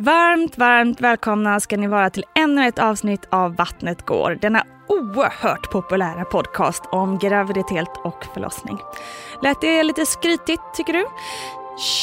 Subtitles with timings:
[0.00, 4.38] Varmt, varmt välkomna ska ni vara till ännu ett avsnitt av Vattnet går.
[4.40, 8.78] Denna oerhört populära podcast om graviditet och förlossning.
[9.42, 11.06] Lät det lite skrytigt tycker du?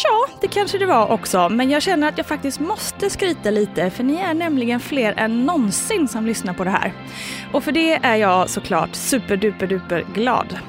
[0.04, 3.90] Ja, det kanske det var också, men jag känner att jag faktiskt måste skryta lite
[3.90, 6.94] för ni är nämligen fler än någonsin som lyssnar på det här.
[7.54, 10.60] Och för det är jag såklart superduper duper glad.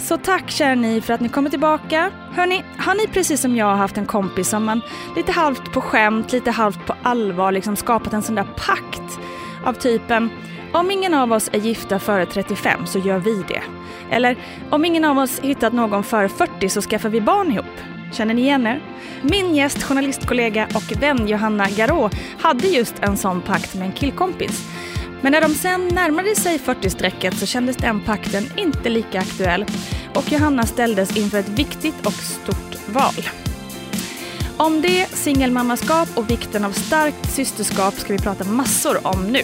[0.00, 2.10] Så tack kära ni för att ni kommer tillbaka.
[2.32, 4.80] Hörni, har ni precis som jag haft en kompis som man
[5.16, 9.18] lite halvt på skämt, lite halvt på allvar liksom skapat en sån där pakt
[9.64, 10.30] av typen
[10.72, 13.62] om ingen av oss är gifta före 35 så gör vi det.
[14.10, 14.36] Eller
[14.70, 17.66] om ingen av oss hittat någon före 40 så skaffar vi barn ihop.
[18.12, 18.82] Känner ni igen er?
[19.22, 22.10] Min gäst, journalistkollega och vän Johanna Garå
[22.40, 24.68] hade just en sån pakt med en killkompis.
[25.22, 29.64] Men när de sen närmade sig 40-strecket så kändes den pakten inte lika aktuell
[30.14, 33.28] och Johanna ställdes inför ett viktigt och stort val.
[34.56, 39.42] Om det, singelmammaskap och vikten av starkt systerskap ska vi prata massor om nu.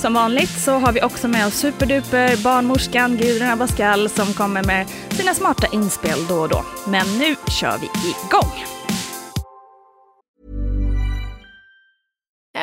[0.00, 4.86] Som vanligt så har vi också med oss superduper barnmorskan Gudrun Abascal som kommer med
[5.10, 6.64] sina smarta inspel då och då.
[6.88, 8.73] Men nu kör vi igång!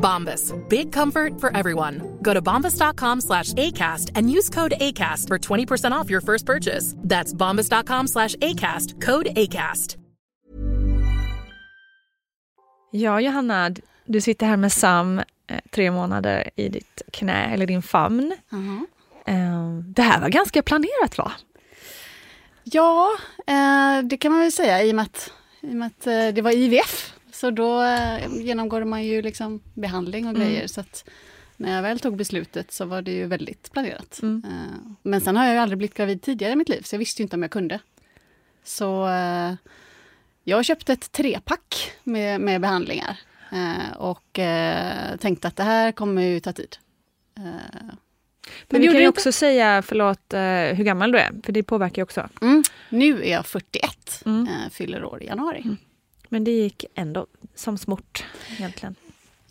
[0.00, 0.52] Bombas.
[0.68, 2.18] Big comfort for everyone.
[2.22, 6.94] Go to bombas.com slash ACAST and use code ACAST for 20% off your first purchase.
[7.08, 9.00] That's bombas.com slash ACAST.
[9.06, 9.96] Code ACAST.
[12.92, 13.70] Ja, Johanna,
[14.04, 15.24] du sitter här med Sam, eh,
[15.70, 18.36] tre månader i ditt knä, eller din famn.
[18.48, 18.86] Mhm.
[19.26, 21.32] Eh, Det här var ganska planerat va?
[22.64, 23.08] Ja,
[23.46, 26.28] eh, det kan man väl säga i och med att, i och med att eh,
[26.34, 27.12] det var IVF.
[27.40, 30.42] Så då eh, genomgår man ju liksom behandling och Mm.
[30.48, 30.66] grejer.
[30.66, 31.04] Så att
[31.56, 34.18] när jag väl tog beslutet så var det ju väldigt planerat.
[34.22, 34.42] Mm.
[34.46, 36.98] Eh, Men sen har jag ju aldrig blivit gravid tidigare i mitt liv, så jag
[36.98, 37.78] visste ju inte om jag kunde.
[38.64, 39.52] Så eh,
[40.44, 43.16] jag köpte ett trepack med, med behandlingar.
[43.52, 44.38] eh, Och
[45.20, 46.76] tänkte att det här kommer ju ta tid.
[47.34, 47.60] Men
[48.68, 50.40] det vi kan ju också säga, förlåt, eh,
[50.76, 52.28] hur gammal du är, för det påverkar ju också.
[52.42, 52.62] Mm.
[52.88, 54.48] Nu är jag 41, Mm.
[54.48, 55.64] eh, fyller år i januari.
[56.32, 58.24] Men det gick ändå som smort
[58.58, 58.94] egentligen.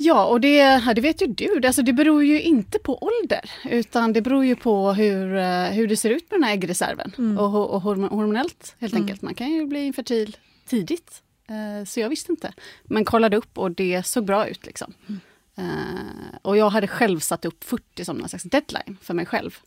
[0.01, 1.61] Ja, och det, ja, det vet ju du.
[1.67, 5.87] Alltså, det beror ju inte på ålder, utan det beror ju på hur, eh, hur
[5.87, 7.11] det ser ut med den här äggreserven.
[7.17, 7.37] Mm.
[7.37, 9.03] Och, och horm- hormonellt, helt Mm.
[9.03, 9.21] enkelt.
[9.21, 11.21] Man kan ju bli infertil tidigt.
[11.49, 12.53] Eh, så jag visste inte.
[12.83, 14.65] Men kollade upp och det såg bra ut.
[14.65, 14.93] Liksom.
[15.57, 15.63] Eh,
[16.41, 19.57] och jag hade själv satt upp 40 som någon slags deadline för mig själv.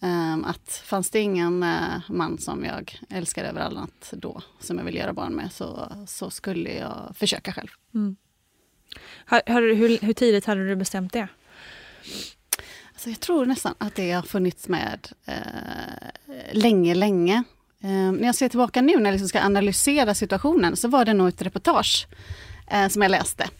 [0.00, 4.84] Um, att fanns det ingen uh, man som jag älskar över annat då, som jag
[4.84, 7.68] vill göra barn med, så, så skulle jag försöka själv.
[7.94, 8.16] Mm.
[9.26, 11.28] Har, har, hur, hur tidigt hade du bestämt det?
[12.92, 17.42] Alltså jag tror nästan att det har funnits med uh, länge, länge.
[17.84, 21.14] Uh, när jag ser tillbaka nu när jag liksom ska analysera situationen så var det
[21.14, 22.06] nog ett reportage
[22.74, 23.50] uh, som jag läste eh,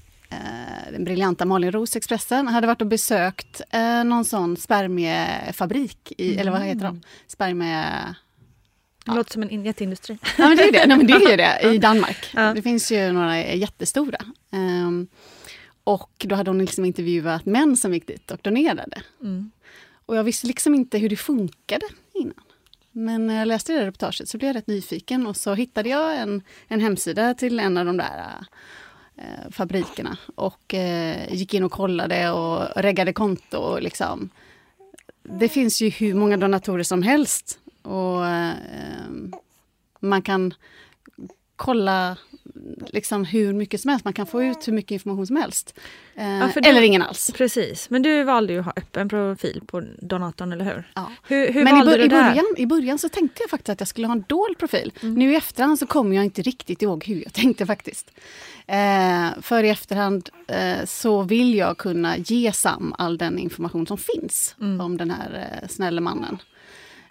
[0.92, 6.40] den briljanta Malin Roos Expressen hade varit och besökt eh, någon sån spermiefabrik, i, mm.
[6.40, 7.02] eller vad heter de?
[7.26, 7.84] Spermie...
[9.04, 10.18] Det låter som en jätteindustri.
[10.38, 10.86] Ja, men det är det.
[10.86, 12.30] Nej, men det är det i Danmark.
[12.34, 12.54] Ja.
[12.54, 14.18] Det finns ju några jättestora.
[14.50, 15.08] Um,
[15.84, 19.02] och då hade hon liksom intervjuat män som gick dit och donerade.
[19.20, 19.50] Mm.
[20.06, 22.44] Och jag visste liksom inte hur det funkade innan.
[22.92, 26.16] Men när jag läste det reportaget så blev jag rätt nyfiken och så hittade jag
[26.16, 28.46] en, en hemsida till en av de där eh,
[29.18, 33.58] Eh, fabrikerna och eh, gick in och kollade och reggade konto.
[33.58, 34.28] Och liksom.
[35.22, 38.54] Det finns ju hur många donatorer som helst och eh,
[40.00, 40.54] man kan
[41.56, 42.16] kolla
[42.86, 44.04] liksom hur mycket som helst.
[44.04, 45.74] Man kan få ut hur mycket information som helst.
[46.14, 47.32] Eh, ja, eller ingen alls.
[47.36, 50.90] Precis, men du valde ju att ha öppen profil på donatorn, eller hur?
[50.94, 51.10] Ja.
[51.28, 53.80] Hur, hur men valde i, du i början, I början så tänkte jag faktiskt att
[53.80, 54.92] jag skulle ha en dold profil.
[55.02, 55.14] Mm.
[55.14, 58.10] Nu i efterhand så kommer jag inte riktigt ihåg hur jag tänkte faktiskt.
[58.66, 63.98] Eh, för i efterhand eh, så vill jag kunna ge Sam all den information som
[63.98, 64.80] finns mm.
[64.80, 66.38] om den här eh, snälla mannen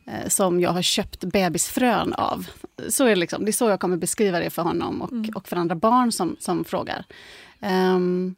[0.06, 2.48] eh, som jag har köpt bebisfrön av.
[2.90, 5.30] Så är det, liksom, det är så jag kommer beskriva det för honom och, mm.
[5.36, 7.06] och för andra barn som, som frågar.
[7.62, 8.36] Um,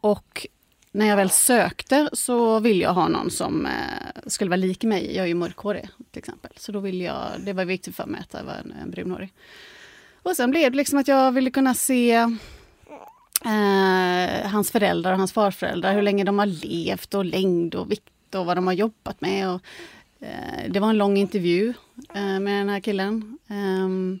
[0.00, 0.46] och
[0.92, 3.72] när jag väl sökte så ville jag ha någon som eh,
[4.26, 5.16] skulle vara lik mig.
[5.16, 6.50] Jag är ju mörkhårig till exempel.
[6.56, 9.32] Så då ville jag, det var viktigt för mig att jag var en, en brunhårig.
[10.22, 12.12] Och sen blev det liksom att jag ville kunna se
[13.44, 18.34] eh, hans föräldrar och hans farföräldrar, hur länge de har levt och längd och vikt
[18.34, 19.50] och vad de har jobbat med.
[19.50, 19.60] Och,
[20.68, 21.74] det var en lång intervju
[22.14, 23.38] eh, med den här killen.
[23.48, 24.20] Ehm,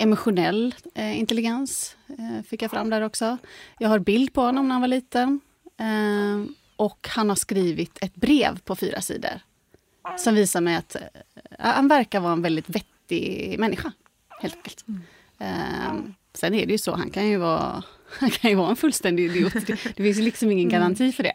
[0.00, 3.38] emotionell eh, intelligens eh, fick jag fram där också.
[3.78, 5.40] Jag har bild på honom när han var liten.
[5.78, 9.40] Ehm, och han har skrivit ett brev på fyra sidor.
[10.18, 11.02] Som visar mig att eh,
[11.58, 13.92] han verkar vara en väldigt vettig människa
[14.40, 14.84] helt enkelt.
[14.88, 15.02] Mm.
[15.90, 17.82] Um, sen är det ju så, han kan ju vara,
[18.18, 19.52] han kan ju vara en fullständig idiot.
[19.52, 20.80] Det, det finns liksom ingen mm.
[20.80, 21.34] garanti för det.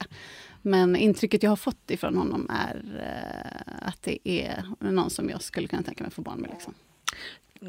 [0.62, 5.42] Men intrycket jag har fått ifrån honom är uh, att det är någon som jag
[5.42, 6.50] skulle kunna tänka mig att få barn med.
[6.50, 6.74] Liksom.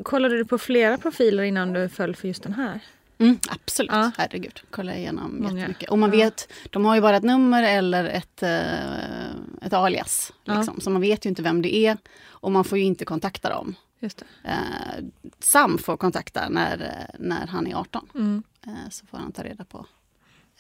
[0.03, 2.81] Kollade du på flera profiler innan du föll för just den här?
[3.19, 4.11] Mm, absolut, ja.
[4.17, 4.61] herregud.
[4.71, 5.59] Kolla igenom Många.
[5.59, 5.91] jättemycket.
[5.91, 10.33] Och man vet, de har ju bara ett nummer eller ett, uh, ett alias.
[10.45, 10.75] Liksom.
[10.77, 10.81] Ja.
[10.81, 11.97] Så man vet ju inte vem det är.
[12.29, 13.75] Och man får ju inte kontakta dem.
[14.03, 15.05] Just eh,
[15.39, 18.09] Sam får kontakta när, när han är 18.
[18.15, 18.43] Mm.
[18.67, 19.85] Eh, så får han ta reda på eh,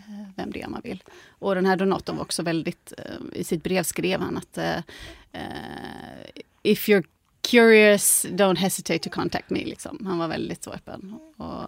[0.08, 1.02] Eh, vem det är man vill.
[1.28, 4.76] Och den här donatorn var också väldigt, eh, i sitt brev skrev han att eh,
[5.32, 7.04] eh, If you're
[7.40, 9.64] curious, don't hesitate to contact me.
[9.64, 10.06] Liksom.
[10.06, 11.14] Han var väldigt så öppen.
[11.36, 11.64] Och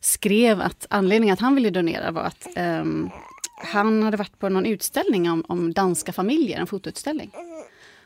[0.00, 3.10] skrev att anledningen att han ville donera var att um,
[3.62, 7.30] han hade varit på någon utställning om, om danska familjer, en fotoutställning.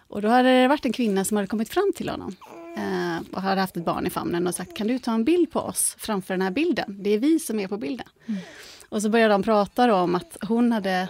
[0.09, 2.37] Och då hade det varit en kvinna som hade kommit fram till honom
[2.77, 5.51] eh, och hade haft ett barn i famnen och sagt kan du ta en bild
[5.51, 6.97] på oss framför den här bilden?
[7.03, 8.07] Det är vi som är på bilden.
[8.27, 8.41] Mm.
[8.95, 11.09] Och så började de prata om att hon hade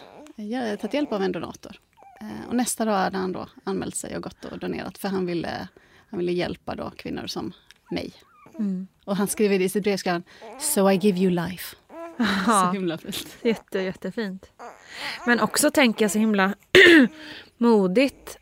[0.81, 1.77] tagit hjälp av en donator.
[2.21, 5.27] Eh, och nästa dag hade han då anmält sig och gått och donerat för han
[5.27, 5.69] ville,
[6.11, 7.53] han ville hjälpa då kvinnor som
[7.91, 8.13] mig.
[8.59, 8.87] Mm.
[9.05, 10.23] Och han skriver i sitt brev, han,
[10.61, 11.77] So I give you life.
[12.47, 13.37] så himla fint.
[13.43, 14.47] Jätte, jättefint.
[15.27, 16.55] Men också tänker jag så himla
[17.57, 18.39] modigt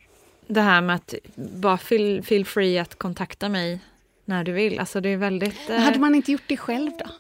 [0.47, 3.81] det här med att bara feel, feel free att kontakta mig
[4.25, 4.79] när du vill.
[4.79, 5.71] Alltså det är väldigt...
[5.71, 5.79] Eh...
[5.79, 7.11] Hade man inte gjort det själv då?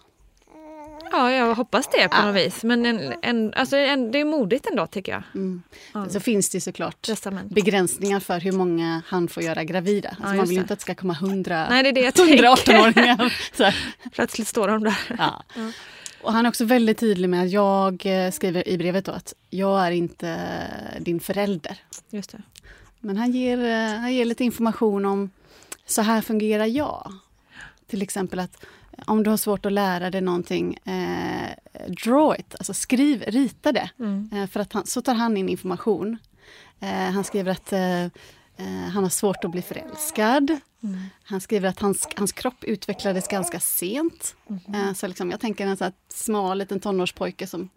[1.12, 2.26] Ja, jag hoppas det på ja.
[2.26, 2.62] något vis.
[2.62, 5.22] Men en, en, alltså en, det är modigt ändå tycker jag.
[5.34, 5.62] Mm.
[5.94, 6.08] Ja.
[6.08, 7.52] Så finns det såklart Testament.
[7.52, 10.08] begränsningar för hur många han får göra gravida.
[10.08, 13.32] Alltså ja, man vill inte att det ska komma hundra 118-åringar.
[14.12, 14.98] Plötsligt står de där.
[15.18, 15.42] Ja.
[16.22, 19.34] Och han är också väldigt tydlig med att jag eh, skriver i brevet då att
[19.50, 20.38] jag är inte
[21.00, 21.78] din förälder.
[22.10, 22.42] Just det.
[23.00, 25.30] Men han ger, eh, han ger lite information om
[25.86, 27.12] så här fungerar jag.
[27.86, 28.64] Till exempel att
[29.06, 31.50] om du har svårt att lära dig någonting, eh,
[31.88, 33.90] draw it, alltså skriv, rita det.
[33.98, 34.30] Mm.
[34.32, 36.18] Eh, för att han, så tar han in information.
[36.80, 38.10] Eh, han skriver att eh, eh
[38.92, 40.50] han har svårt att bli förälskad.
[40.82, 41.00] Mm.
[41.24, 44.36] Han skriver att hans, hans kropp utvecklades ganska sent.
[44.68, 44.94] Mm.
[44.94, 47.68] så liksom, jag tänker en så här smal liten tonårspojke som,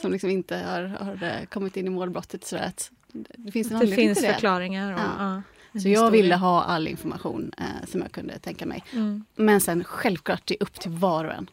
[0.00, 2.44] som liksom inte har, har kommit in i målbrottet.
[2.44, 4.92] Så att det finns, en det finns förklaringar.
[4.92, 5.12] Och, ja.
[5.18, 5.42] Ja,
[5.82, 8.84] så jag ville ha all information eh, som jag kunde tänka mig.
[8.92, 9.24] Mm.
[9.34, 11.50] Men sen självklart, det är upp till var och en.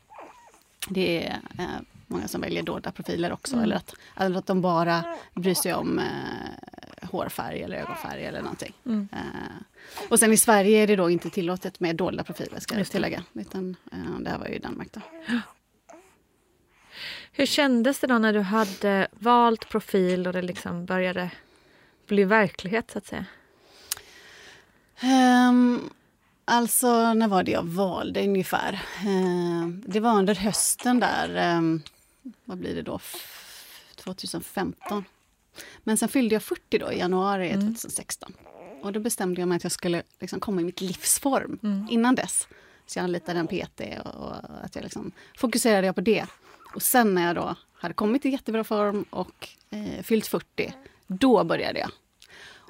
[0.90, 1.66] Det är, eh,
[2.08, 3.58] många som väljer dolda profiler också.
[3.58, 6.06] Eller, att, eller att de bara bryr sig om eh,
[7.10, 8.74] hårfärg eller ögonfärg eller någonting.
[8.86, 12.88] Eh, och sen i Sverige är det då inte tillåtet med dolda profiler ska jag
[12.88, 13.24] tillägga.
[13.34, 15.02] Utan eh, det här var ju i Danmark då.
[17.32, 21.32] Hur kändes det då när du hade valt profil och det liksom började
[22.08, 23.26] bli verklighet så att säga?
[25.00, 25.90] Ehm,
[26.46, 28.82] alltså, när var det jag valde ungefär?
[29.08, 31.82] Ehm, det var under hösten där, ehm,
[32.46, 35.06] vad blir det då, F- 2015.
[35.84, 38.34] Men sen fyllde jag 40 då i januari 2016.
[38.82, 42.48] Och då bestämde jag mig att jag skulle liksom komma i mitt livsform innan dess.
[42.86, 46.26] Så jag anlitade en PT och, och att jag liksom fokuserade jag på det.
[46.76, 50.74] Och sen när jag då hade kommit i jättebra form och eh, fyllt 40,
[51.08, 51.90] då började jag.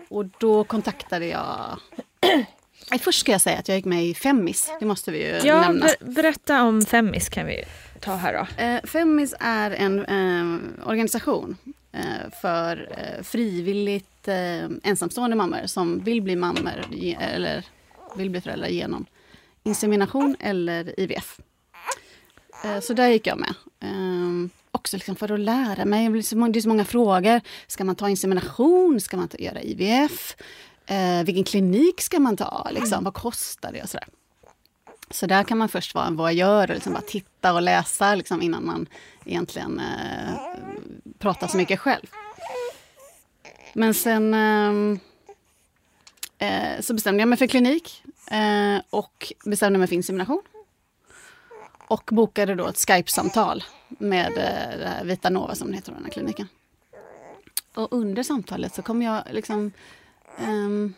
[0.09, 1.79] Och då kontaktade jag...
[3.01, 4.71] Först ska jag säga att jag gick med i Femmis.
[4.79, 5.85] Det måste vi ju Ja, nämna.
[5.85, 7.63] ber- berätta om Femmis kan vi
[7.99, 8.63] ta här då.
[8.63, 11.57] Eh, Femmis är en eh, organisation
[11.91, 12.01] eh,
[12.41, 16.85] för eh, frivilligt eh, ensamstående mammor som vill bli mammor
[17.19, 17.63] eller
[18.15, 19.05] vill bli föräldrar genom
[19.63, 21.39] insemination eller IVF.
[22.63, 23.53] Eh, så där gick jag med.
[24.71, 26.09] Också liksom för att lära mig.
[26.09, 27.41] Det är så många- det är så många frågor.
[27.67, 29.01] Ska man ta insemination?
[29.01, 30.35] Ska man ta, göra IVF?
[30.87, 32.67] Eh, vilken klinik ska man ta?
[32.71, 33.83] Liksom, vad kostar det?
[33.83, 34.07] Och sådär.
[35.09, 38.41] Så där kan man först vara en voyeur och liksom bara titta och läsa liksom,
[38.41, 38.87] innan man
[39.25, 40.33] egentligen eh,
[41.19, 42.05] pratar så mycket själv.
[43.73, 44.99] Men sen eh,
[46.49, 50.41] eh, så bestämde jag mig för klinik eh, och bestämde mig för insemination.
[51.87, 56.47] Och bokade då ett Skype-samtal med eh, Vita Nova som heter, den här kliniken.
[57.73, 59.71] Och under samtalet så kom jag liksom
[60.37, 60.93] ehm,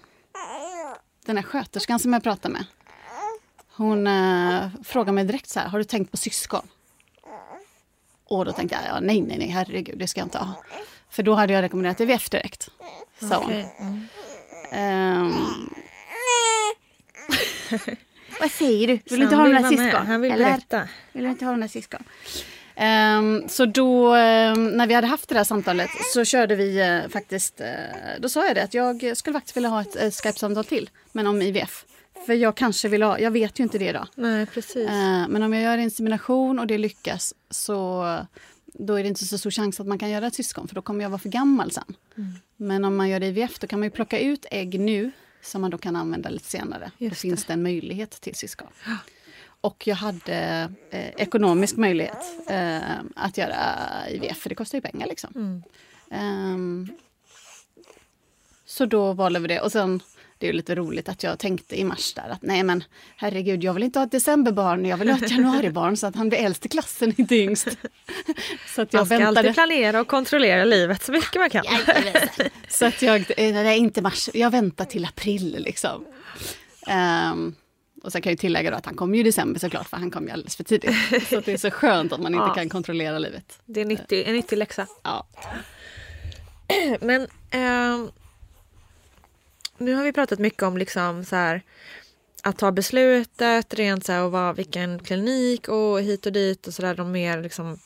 [1.26, 2.66] den här sköterskan som jag pratade med.
[3.76, 6.68] Hon eh, frågade mig direkt så här, har du tänkt på syskon?
[8.26, 10.54] Och då tänkte jag, ja, nej, nej, nej, herregud, det ska jag inte ha.
[11.10, 12.70] För då hade jag rekommenderat IVF direkt.
[13.20, 13.64] Sa hon.
[14.72, 15.34] Ehm.
[18.40, 18.94] Vad säger du?
[18.94, 20.08] Vill du inte ha några syskon?
[20.08, 20.46] Han vill eller?
[20.46, 20.88] berätta.
[21.12, 22.04] Vill du inte ha några syskon?
[22.82, 27.10] Ehm, så då, ehm, när vi hade haft det där samtalet så körde vi eh,
[27.10, 27.68] faktiskt, eh,
[28.20, 31.28] då sa jag det att jag skulle faktiskt vilja ha ett uh, Skype-samtal till, men
[31.28, 31.86] om IVF.
[32.26, 34.08] För jag kanske vill ha, jag vet ju inte det idag.
[34.16, 34.90] Nej, precis.
[35.30, 38.04] Men om jag gör insemination och det lyckas så
[38.66, 40.82] då är det inte så stor chans att man kan göra ett syskon för då
[40.82, 41.96] kommer jag vara för gammal sen.
[42.18, 42.34] Mm.
[42.58, 45.72] Men om man gör IVF då kan man ju plocka ut ägg nu som man
[45.72, 46.92] då kan använda lite senare.
[46.98, 48.68] Just då finns det en möjlighet till syskon.
[49.62, 52.18] Och jag hade eh, ekonomisk möjlighet
[52.50, 52.80] eh,
[53.16, 53.56] att göra
[54.10, 55.32] IVF för det kostar ju pengar liksom.
[55.36, 55.64] Mm.
[56.12, 56.90] Ehm,
[58.66, 59.60] så då valde vi det.
[59.62, 60.02] Och sen,
[60.38, 62.84] det är ju lite roligt att jag tänkte i mars där att nej men
[63.16, 66.30] herregud, jag vill inte ha ett decemberbarn, jag vill ha ett januaribarn så att han
[66.30, 67.68] blir äldst i klassen, inte yngst.
[68.76, 69.40] så att jag Man ska väntade.
[69.40, 71.64] alltid planera och kontrollera livet så mycket man kan.
[72.70, 76.06] Så att jag, eh, nej inte mars, jag väntar till april liksom.
[76.88, 77.56] Ehm,
[78.04, 80.26] och sen kan jag tillägga att han kom ju i december såklart, för han kom
[80.26, 80.96] ju alldeles för tidigt.
[81.30, 82.54] Så det är så skönt att man inte Ja.
[82.54, 83.60] kan kontrollera livet.
[83.66, 84.88] Det är nyttig, en nyttig läxa.
[85.04, 85.28] Ja.
[87.02, 88.12] Men ehm,
[89.78, 91.62] nu har vi pratat mycket om liksom så här,
[92.44, 96.74] att ta beslutet, rent så här, och vad, vilken klinik och hit och dit och
[96.74, 96.96] sådär.
[96.96, 97.80] De mer liksom,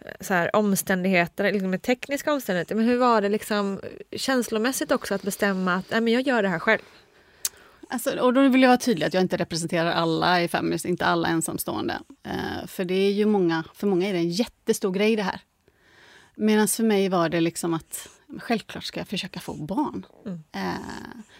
[0.00, 2.74] eh, så här, omständigheter, liksom tekniska omständigheter.
[2.74, 3.80] Men hur var det liksom
[4.16, 6.82] känslomässigt också att bestämma att nej, men jag gör det här själv?
[7.92, 11.06] Alltså, och då vill jag vara tydlig att jag inte representerar alla i Feminist, inte
[11.06, 11.98] alla ensamstående.
[12.22, 15.40] Eh, för det är ju många, för många är det en jättestor grej det här.
[16.34, 18.08] Medan för mig var det liksom att
[18.40, 20.06] självklart ska jag försöka få barn.
[20.52, 20.62] Eh,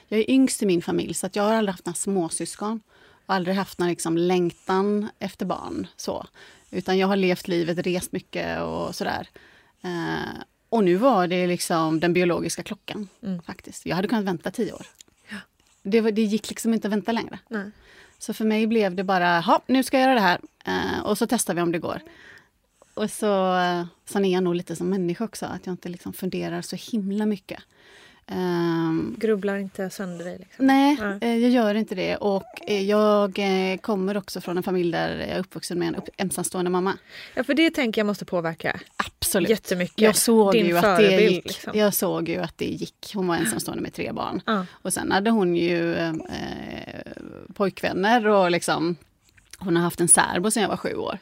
[0.09, 2.81] jag är yngst i min familj så att jag har aldrig haft några småsyskon.
[3.27, 5.87] Och aldrig haft någon liksom längtan efter barn.
[5.97, 6.27] Så.
[6.71, 9.29] Utan jag har levt livet, rest mycket och sådär.
[9.83, 13.09] Eh, och nu var det liksom den biologiska klockan.
[13.47, 13.87] faktiskt.
[13.87, 14.87] Jag hade kunnat vänta tio år.
[15.83, 17.39] Det, var, det gick liksom inte att vänta längre.
[17.49, 17.71] Nej.
[18.19, 20.41] Så för mig blev det bara, ja, nu ska jag göra det här.
[20.65, 22.01] Eh, och så testar vi om det går.
[22.95, 26.13] Och så, eh, sen är jag nog lite som människa också, att jag inte liksom
[26.13, 27.63] funderar så himla mycket.
[28.27, 30.39] Ehm, Grubblar inte sönder dig?
[30.39, 30.67] Liksom.
[30.67, 31.19] nej, Nej.
[31.21, 32.17] eh, jag gör inte det.
[32.17, 35.95] Och eh, jag eh, kommer också från en familj där jag är uppvuxen med en
[35.95, 36.99] upp, ensamstående mamma.
[37.35, 39.51] Ja, för det tänker jag måste påverka Absolut.
[39.51, 39.99] jättemycket.
[40.01, 41.45] Jag såg, Din ju att det gick.
[41.45, 41.73] liksom.
[41.79, 43.13] jag såg ju att det gick.
[43.15, 44.41] Hon var ensamstående med tre barn.
[44.47, 44.67] Ja.
[44.73, 46.13] Och sen hade hon ju eh,
[47.55, 48.97] pojkvänner och liksom
[49.59, 51.19] hon har haft en särbo sedan jag var sju år.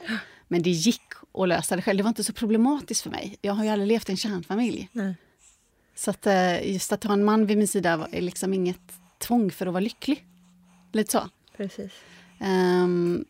[0.49, 1.03] Men det gick
[1.35, 1.97] att lösa det själv.
[1.97, 3.37] Det var inte så problematiskt för mig.
[3.41, 4.89] Jag har ju aldrig levt i en kärnfamilj.
[4.93, 5.15] Nej.
[6.01, 9.51] Så att eh, just att ha en man vid min sida är liksom inget tvång
[9.51, 10.27] för att vara lycklig.
[10.93, 11.29] Lite så.
[11.57, 11.93] Precis.
[12.39, 13.25] Ehm,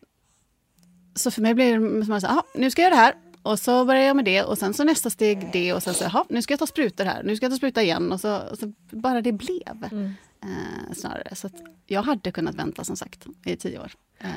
[1.15, 3.15] så för mig blev det som att säga, "Ah, nu ska jag göra det här.
[3.43, 6.03] Och så började jag med det och sen så nästa steg det och sen så,
[6.03, 8.37] jaha, nu ska jag ta sprutor här, nu ska jag ta spruta igen och så,
[8.37, 9.87] och så bara det blev.
[9.91, 10.13] Mm.
[10.43, 11.35] Eh, snarare.
[11.35, 11.49] Så
[11.87, 13.91] jag hade kunnat vänta som sagt i tio år.
[14.19, 14.27] Eh,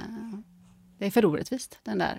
[0.98, 2.18] det är för orättvist, den där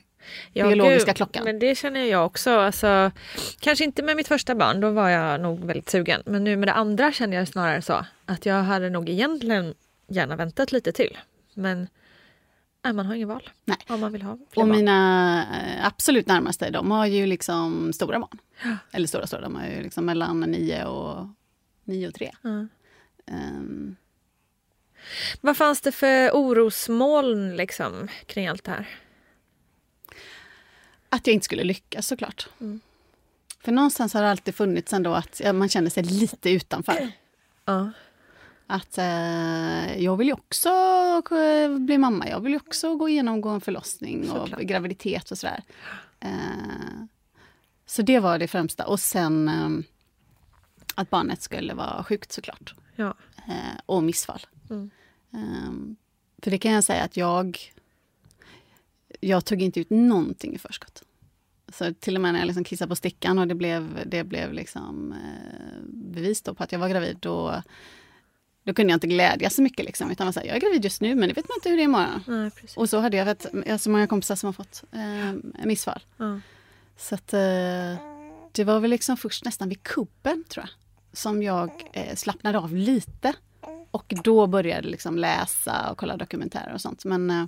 [0.54, 1.44] Ja, biologiska gud, klockan.
[1.44, 2.52] Men det känner jag också.
[2.52, 3.12] Alltså,
[3.60, 6.22] kanske inte med mitt första barn, då var jag nog väldigt sugen.
[6.26, 9.74] Men nu med det andra känner jag snarare så att jag hade nog egentligen
[10.08, 11.18] gärna väntat lite till.
[11.54, 11.88] Men
[12.84, 13.78] nej, man har ingen val Nej.
[13.88, 14.78] om man vill ha fler Och barn.
[14.78, 15.40] mina
[15.78, 18.38] eh, absolut närmaste, de har ju liksom stora barn.
[18.92, 21.28] Eller stora, stora, de har ju liksom mellan nio och,
[21.84, 22.32] nio och tre.
[22.42, 22.68] Ja.
[23.28, 23.96] Ehm,
[25.42, 28.88] Vad fanns det för orosmoln liksom, kring allt det här?
[31.10, 32.50] att jag inte skulle lyckas såklart.
[32.62, 32.80] Mm.
[33.60, 37.12] För någonstans har det alltid funnits ändå att man känner sig lite utanför.
[37.66, 37.92] Ja.
[38.68, 40.70] Att eh, jag vill ju också
[41.80, 44.62] bli mamma, jag vill ju också gå igenom gå en förlossning och Såklart.
[44.62, 45.64] graviditet och sådär.
[46.20, 46.30] Eh,
[47.86, 48.86] så det var det främsta.
[48.86, 49.70] Och sen eh,
[50.96, 52.76] att barnet skulle vara sjukt såklart.
[52.96, 53.14] Ja.
[53.48, 54.42] Eh, och missfall.
[54.70, 54.90] Mm.
[55.34, 55.96] Eh,
[56.44, 57.60] för det kan jag säga att jag...
[59.20, 61.04] Jag tog inte ut någonting i förskott.
[61.68, 64.54] Så till och med när jag liksom kissade på stickan och det blev, det blev
[64.54, 67.62] liksom, eh, bevis då på att jag var gravid, då,
[68.64, 69.86] då kunde jag inte glädjas så mycket.
[69.86, 71.70] Liksom, utan var så här, jag är gravid just nu, men det vet man inte
[71.70, 72.24] hur det är imorgon.
[72.28, 72.52] Nej.
[72.76, 76.04] Och så hade jag, vet, jag har så många kompisar som har fått eh, missfall.
[76.18, 76.40] Ja.
[76.98, 77.96] Så att, eh,
[78.52, 80.70] det var väl liksom först nästan vid kubben, tror jag,
[81.18, 83.34] som jag eh, slappnade av lite.
[83.96, 87.06] Och då började jag liksom läsa och kolla dokumentärer och sånt.
[87.06, 87.46] Men eh,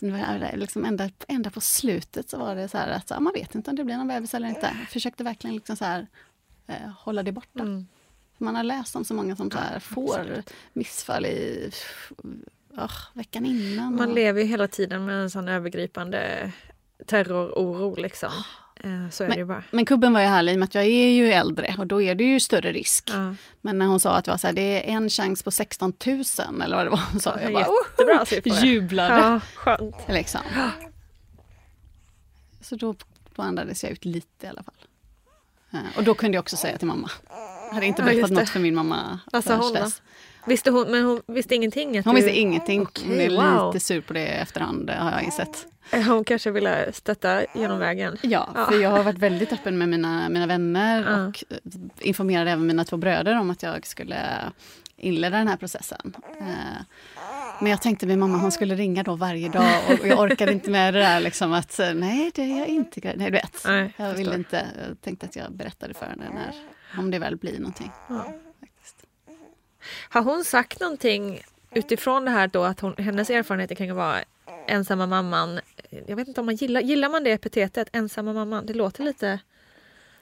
[0.00, 3.76] det liksom ända, ända på slutet så var det så att man vet inte om
[3.76, 4.76] det blir någon bebis eller inte.
[4.80, 6.06] Jag försökte verkligen liksom så här,
[6.66, 7.60] eh, hålla det borta.
[7.60, 7.86] Mm.
[8.38, 11.70] Man har läst om så många som så här får missfall i
[12.76, 13.96] ah, veckan innan.
[13.96, 16.52] Man och- lever ju hela tiden med en sån övergripande
[17.06, 18.32] terrororo liksom.
[18.84, 19.62] Eh, Så är det ju bara.
[19.70, 22.02] Men kubben var ju härlig i och med att jag är ju äldre och då
[22.02, 23.10] är det ju större risk.
[23.12, 23.34] Ja.
[23.60, 25.92] Men när hon sa att det var så här, det är en chans på 16
[26.06, 26.22] 000
[26.64, 27.40] eller vad det var hon sa.
[27.40, 28.64] Jag bara, siffror.
[28.64, 29.14] jublade.
[29.14, 29.94] Ja, skönt.
[30.08, 30.40] Liksom.
[32.60, 32.94] Så då,
[33.34, 34.74] då andades jag ut lite i alla fall.
[35.72, 37.10] Eh, Och då kunde jag också säga till mamma.
[37.68, 38.34] Jag hade inte Ja, berättat det.
[38.34, 39.18] något för min mamma.
[39.32, 39.88] Vad sa
[40.46, 40.50] hon.
[40.52, 42.02] Visste hon, men hon visste ingenting?
[42.04, 42.78] Hon du, visste ingenting.
[42.78, 43.74] hon Okej, är wow.
[43.74, 45.66] lite sur på det i efterhand, har jag insett.
[46.06, 48.16] Hon kanske ville stötta genom vägen.
[48.22, 48.66] Ja, Ja.
[48.66, 51.26] för jag har varit väldigt öppen med mina, mina vänner Ja.
[51.26, 51.58] och eh,
[52.08, 54.16] informerade även mina två bröder om att jag skulle
[54.96, 56.16] inleda den här processen.
[56.40, 56.46] Eh,
[57.60, 60.70] Men jag tänkte min mamma hon skulle ringa då varje dag och jag orkade inte
[60.70, 63.00] med det där liksom att eh, nej det är jag inte.
[63.16, 63.62] Nej du vet.
[63.66, 64.34] Nej, jag ville förstår.
[64.34, 66.52] inte, jag tänkte att jag berättade för henne när,
[67.00, 67.90] om det väl blir någonting.
[68.08, 68.45] Faktiskt.
[70.08, 74.18] Har hon sagt någonting utifrån det här då att hon, hennes erfarenheter kring att vara
[74.66, 75.60] ensamma mamman.
[76.06, 78.66] Jag vet inte om man gillar, gillar man det epitetet, ensamma mamman?
[78.66, 79.38] Det låter lite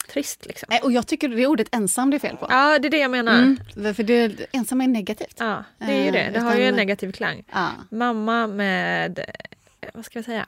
[0.08, 0.66] trist liksom.
[0.70, 2.46] Nej, och jag tycker det ordet ensam det är fel på.
[2.50, 3.38] Ja, det är det jag menar.
[3.76, 5.34] Mm, för det, ensam är negativt.
[5.38, 6.30] Ja, det är ju det.
[6.32, 7.44] Det Eh, har ju en utan- negativ klang.
[7.52, 7.68] Ja.
[7.90, 10.46] Mamma med, eh, vad ska jag säga?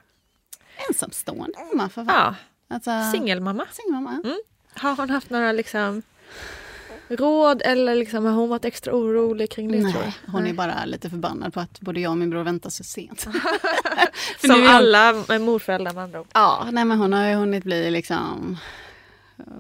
[0.89, 2.35] Ensamstående mamma för fan.
[2.69, 3.67] Ja, Alltså, singelmamma.
[3.73, 4.21] singelmamma.
[4.25, 4.37] Mm.
[4.75, 6.03] Har hon haft några liksom
[7.09, 9.81] råd eller liksom har hon varit extra orolig kring det?
[9.81, 10.31] tror Nej, du?
[10.33, 10.53] hon är Nej.
[10.53, 13.21] bara lite förbannad på att både jag och min bror väntar så sent.
[14.39, 16.27] För Som är hon- alla med morföräldrar med andra ord.
[16.35, 18.57] Ja, nej men hon har ju hunnit bli liksom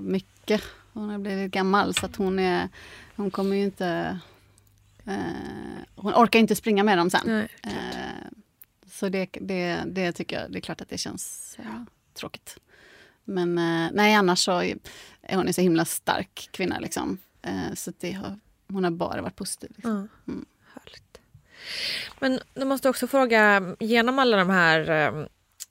[0.01, 0.63] mycket.
[0.93, 2.69] Hon har blivit gammal så att hon är,
[3.17, 4.19] hon kommer ju inte,
[5.07, 5.15] eh,
[5.97, 7.21] hon orkar inte springa med dem sen.
[7.25, 8.29] Nej, Eh,
[8.93, 11.83] så det, det, det tycker jag, det är klart att det känns eh,
[12.15, 12.57] tråkigt.
[13.25, 14.53] Men eh, nej, annars så
[15.23, 17.19] är hon en så himla stark kvinna liksom.
[17.47, 19.71] Eh, så det har, hon har bara varit positiv.
[19.75, 20.09] Liksom.
[20.25, 20.33] Ja.
[20.75, 21.21] Härligt.
[22.21, 24.91] Men jag måste också fråga, genom alla de här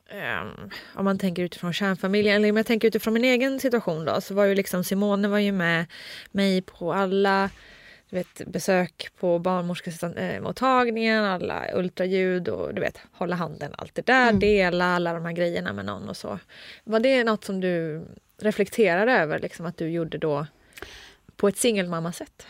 [0.09, 4.21] ehm, om man tänker utifrån kärnfamiljen, eller om jag tänker utifrån min egen situation då,
[4.21, 5.85] så var ju liksom Simone var ju med
[6.31, 7.49] mig på alla
[8.09, 14.33] du vet, besök på barnmorskemottagningen, alla ultraljud och du vet, hålla handen, allt det där,
[14.33, 16.39] dela alla de här grejerna med någon och så.
[16.83, 18.05] Var det något som du
[18.37, 20.45] reflekterade över, liksom att du gjorde då
[21.37, 22.45] på ett singelmammasätt?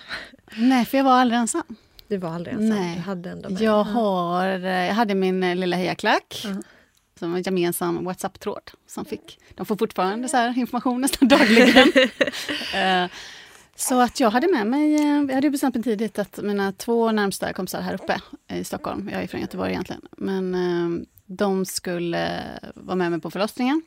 [0.56, 1.76] Nej, för jag var aldrig ensam.
[2.08, 2.96] Du var aldrig ensam, Nej.
[2.96, 3.62] du hade ändå med.
[3.62, 6.46] Jag, har, eh, jag hade min eh, lilla hejaklack.
[7.20, 8.72] Som en gemensam WhatsApp-tråd.
[8.88, 11.92] Som fick, de får fortfarande så här information nästan dagligen.
[12.76, 13.10] Eh,
[13.76, 14.94] så att jag hade med mig,
[15.28, 18.22] jag hade bestämt mig tidigt att mina två närmsta kompisar här uppe
[18.54, 20.56] i Stockholm, jag är från Göteborg egentligen, men
[21.26, 22.42] de skulle
[22.76, 23.82] vara med mig på förlossningen.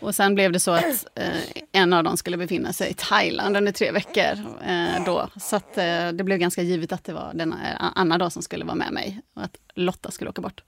[0.00, 1.36] Och sen blev det så att eh,
[1.72, 4.32] en av dem skulle befinna sig i Thailand under tre veckor.
[4.66, 5.28] Eh, då.
[5.40, 8.42] Så att, eh, det blev ganska givet att det var denna, eh, Anna då som
[8.42, 10.62] skulle vara med mig och att Lotta skulle åka bort.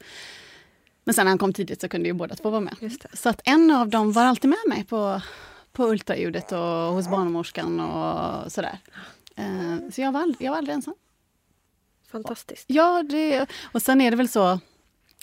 [1.04, 2.98] Men sen när han kom tidigt så kunde ju båda två vara med.
[3.12, 5.20] Så att en av dem var alltid med mig på,
[5.72, 8.78] på ultraljudet och hos barnmorskan och sådär.
[9.36, 10.94] Eh, så jag var, aldrig, jag var aldrig ensam.
[12.10, 12.64] Fantastiskt.
[12.66, 14.60] Ja, det, och sen är det väl så...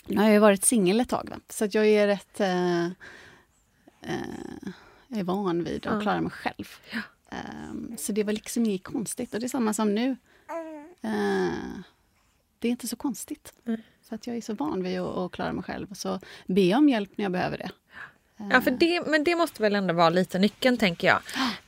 [0.06, 1.36] Nu har jag ju varit singel ett tag, va?
[1.48, 2.40] så att jag är rätt...
[4.08, 4.68] Eh,
[5.08, 6.00] jag är van vid att Ja.
[6.00, 6.66] klara mig själv.
[7.30, 9.34] Eh, så det var liksom inget konstigt.
[9.34, 10.16] Och det är samma som nu.
[11.02, 11.78] Eh,
[12.58, 13.52] det är inte så konstigt.
[13.64, 13.82] Nej.
[14.08, 15.94] För att jag är så van vid att, att klara mig själv.
[15.94, 17.70] Så be om hjälp när jag behöver det.
[18.50, 21.20] Ja, för det, men det måste väl ändå vara lite nyckeln tänker jag.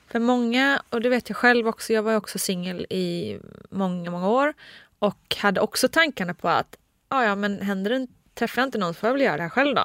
[0.06, 3.38] För många, och det vet jag själv också, jag var också singel i
[3.70, 4.54] många, många år
[4.98, 6.76] och hade också tankarna på att
[7.08, 9.42] "Ah, ja, men händer det, träffar jag inte någon så får jag väl göra det
[9.42, 9.84] här själv då.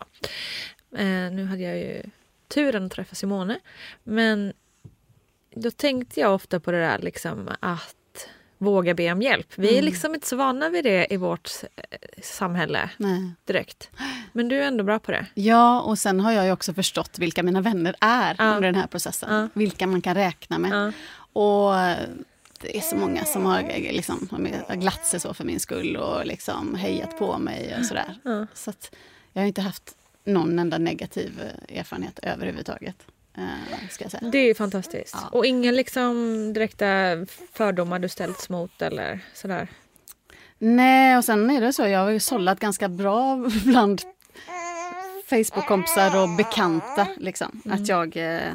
[0.98, 2.04] Eh, nu hade jag ju
[2.48, 3.60] turen att träffa Simone,
[4.04, 4.54] men
[5.56, 7.96] då tänkte jag ofta på det där liksom att
[8.58, 9.48] våga be om hjälp.
[9.56, 13.32] Vi är liksom inte så vana vid det i vårt eh, samhälle Nej.
[13.46, 13.90] direkt.
[14.34, 15.26] Men du är ändå bra på det.
[15.34, 18.46] Ja, och sen har jag ju också förstått vilka mina vänner är Ja.
[18.46, 19.34] under den här processen.
[19.36, 19.50] Ja.
[19.54, 20.72] Vilka man kan räkna med.
[20.72, 20.92] Ja.
[21.42, 21.74] Och
[22.62, 24.28] det är så många som har, eh, liksom,
[24.68, 28.16] har glatt sig så för min skull och liksom hejat på mig och sådär.
[28.54, 28.96] Så att
[29.34, 32.96] jag har inte haft någon enda negativ eh, erfarenhet överhuvudtaget.
[33.38, 34.30] Eh, ska jag säga.
[34.32, 35.16] Det är ju fantastiskt.
[35.22, 35.28] Ja.
[35.32, 36.86] Och inga liksom direkta
[37.54, 39.68] fördomar du ställts mot eller sådär?
[40.58, 43.36] Nej, och sen är det så, jag har ju sållat ganska bra
[43.66, 44.02] bland
[45.30, 47.08] Facebook-kompisar och bekanta.
[47.18, 47.62] Liksom.
[47.70, 48.18] Att jag...
[48.18, 48.54] Eh, eh,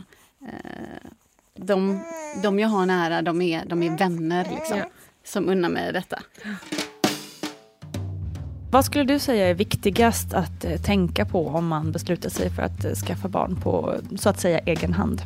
[1.55, 2.05] de,
[2.43, 4.85] de jag har nära, de är, de är vänner liksom, Ja.
[5.25, 6.23] som unnar mig detta.
[8.73, 12.63] Vad skulle du säga är viktigast att eh, tänka på om man beslutar sig för
[12.63, 15.23] att eh, skaffa barn på så att säga egen hand?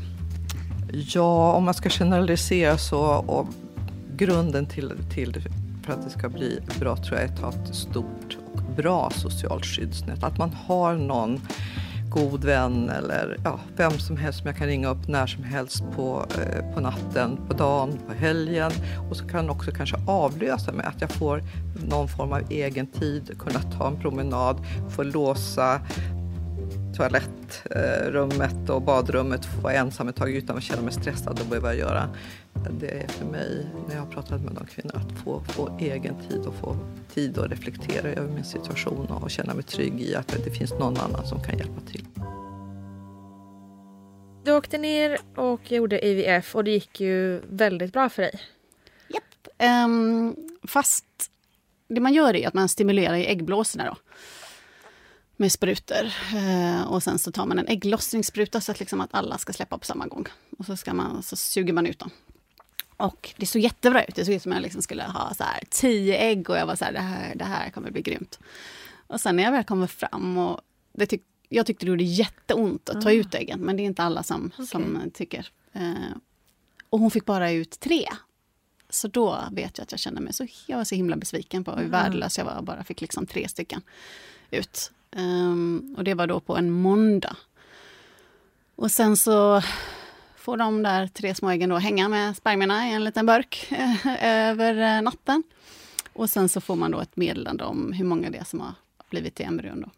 [0.93, 3.49] Ja, om man ska generalisera så och
[4.17, 5.49] grunden till, till
[5.83, 9.11] för att det ska bli bra tror jag är att ha ett stort och bra
[9.11, 10.25] socialt skyddsnät.
[10.25, 11.41] Att man har någon
[12.15, 15.85] god vän eller ja, vem som helst som jag kan ringa upp när som helst
[15.97, 18.71] på, eh, på natten, på dagen, på helgen.
[19.11, 21.43] Och så kan också kanske avlösa med att jag får
[21.89, 24.57] någon form av egen tid, kunna ta en promenad,
[24.91, 25.81] få låsa
[26.97, 31.75] toalettrummet och badrummet, få vara ensam ett tag utan att känna mig stressad och behöva
[31.75, 32.09] göra.
[32.81, 36.15] Det är för mig, när jag har pratat med de kvinnor, att få, få egen
[36.29, 36.77] tid och få
[37.15, 40.97] tid att reflektera över min situation och känna mig trygg i att det finns någon
[40.97, 42.05] annan som kan hjälpa till.
[44.45, 48.41] Du åkte ner och gjorde IVF och det gick ju väldigt bra för dig.
[49.59, 50.37] Ehm,
[50.69, 51.05] fast
[51.89, 53.97] det man gör är att man stimulerar i äggblåsorna då.
[55.45, 56.05] Med sprutor.
[56.35, 59.79] Eh, och sen så tar man en ägglossningsspruta så att, liksom att alla ska släppa
[59.79, 60.27] på samma gång.
[60.59, 62.11] Och så, ska man, så suger man ut dem.
[62.97, 64.15] Och det såg jättebra ut.
[64.15, 66.67] Det såg ut som att jag liksom skulle ha så här, tio ägg och jag
[66.67, 68.39] var så här, det här, det här kommer bli grymt.
[69.07, 70.61] Och sen när jag väl kommer fram och
[70.93, 74.03] det tyck, jag tyckte det gjorde jätteont att ta ut äggen, men det är inte
[74.03, 75.49] alla som, som tycker.
[75.73, 76.17] Eh,
[76.91, 78.09] och hon fick bara ut tre.
[78.91, 81.73] Så då vet jag att jag kände mig så, jag var så himla besviken på
[81.73, 83.83] hur värdelös jag var och bara fick liksom tre stycken
[84.51, 84.91] ut.
[85.17, 87.37] Ehm, och det var då på en måndag.
[88.77, 89.63] Och sen så
[90.37, 93.73] får de där tre små äggen då hänga med spermierna i en liten burk
[94.21, 95.43] över eh, natten.
[96.13, 98.75] Och sen så får man då ett meddelande om hur många det är som har
[99.11, 99.81] blivit till embryon.
[99.81, 99.91] Då.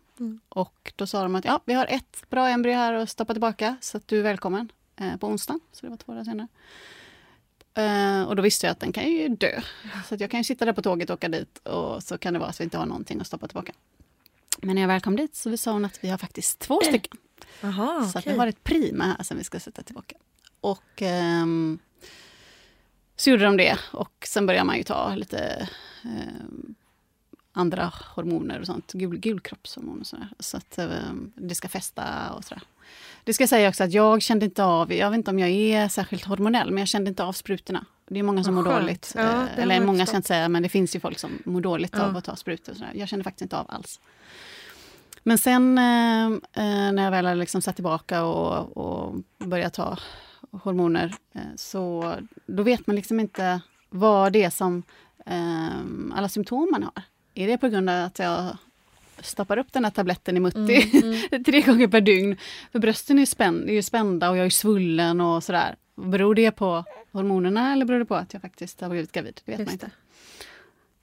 [0.49, 3.77] Och då sa de att ja, vi har ett bra embryo här att stoppa tillbaka
[3.81, 5.59] så att du är välkommen eh, på onsdag.
[5.73, 6.49] Så det var två dagar senare.
[7.75, 9.61] Eh, och då visste jag att den kan ju dö.
[10.09, 12.39] Så jag kan ju sitta där på tåget och åka dit och så kan det
[12.39, 13.73] vara så att vi inte har någonting att stoppa tillbaka.
[14.63, 17.19] Men när jag väl kom dit så sa hon att vi har faktiskt två stycken.
[17.61, 20.17] Jaha, Så att vi har ett prima här som vi ska sätta tillbaka.
[20.61, 21.79] Och ehm,
[23.17, 25.69] så gjorde de det och sen började man ju ta lite
[26.05, 26.75] ehm,
[27.53, 30.29] andra hormoner och sånt, gul, gulkroppshormoner och sådär.
[30.39, 32.63] Så att ehm, det ska fästa och sådär.
[33.27, 35.51] Det ska jag säga också att jag kände inte av, jag vet inte om jag
[35.51, 37.85] är särskilt hormonell, men jag kände inte av sprutorna.
[38.09, 39.13] Det är många som mår dåligt.
[39.17, 40.09] Ja, har Eh, Eller många förstått.
[40.09, 42.03] ska jag inte säga, men det finns ju folk som mår dåligt Ja.
[42.05, 42.73] av att ta sprutor.
[42.73, 42.93] Och sådär.
[42.95, 44.01] Jag kände faktiskt inte av alls.
[45.23, 49.99] Men sen eh, eh, när jag väl hade liksom satt tillbaka och, och börjat ta
[50.51, 52.15] hormoner, eh, så
[52.47, 53.61] då vet man liksom inte
[53.91, 54.83] vad det är som
[55.27, 57.03] eh, alla symptom man har.
[57.35, 58.57] Är det på grund av att jag
[59.23, 60.83] stoppar upp den här tabletten i mutti
[61.47, 62.37] tre gånger per dygn?
[62.73, 65.77] För brösten är ju, spänn, är ju spända och jag är svullen och sådär.
[65.95, 69.41] Beror det på hormonerna eller beror det på att jag faktiskt har blivit gravid?
[69.45, 69.91] Det vet Just man inte.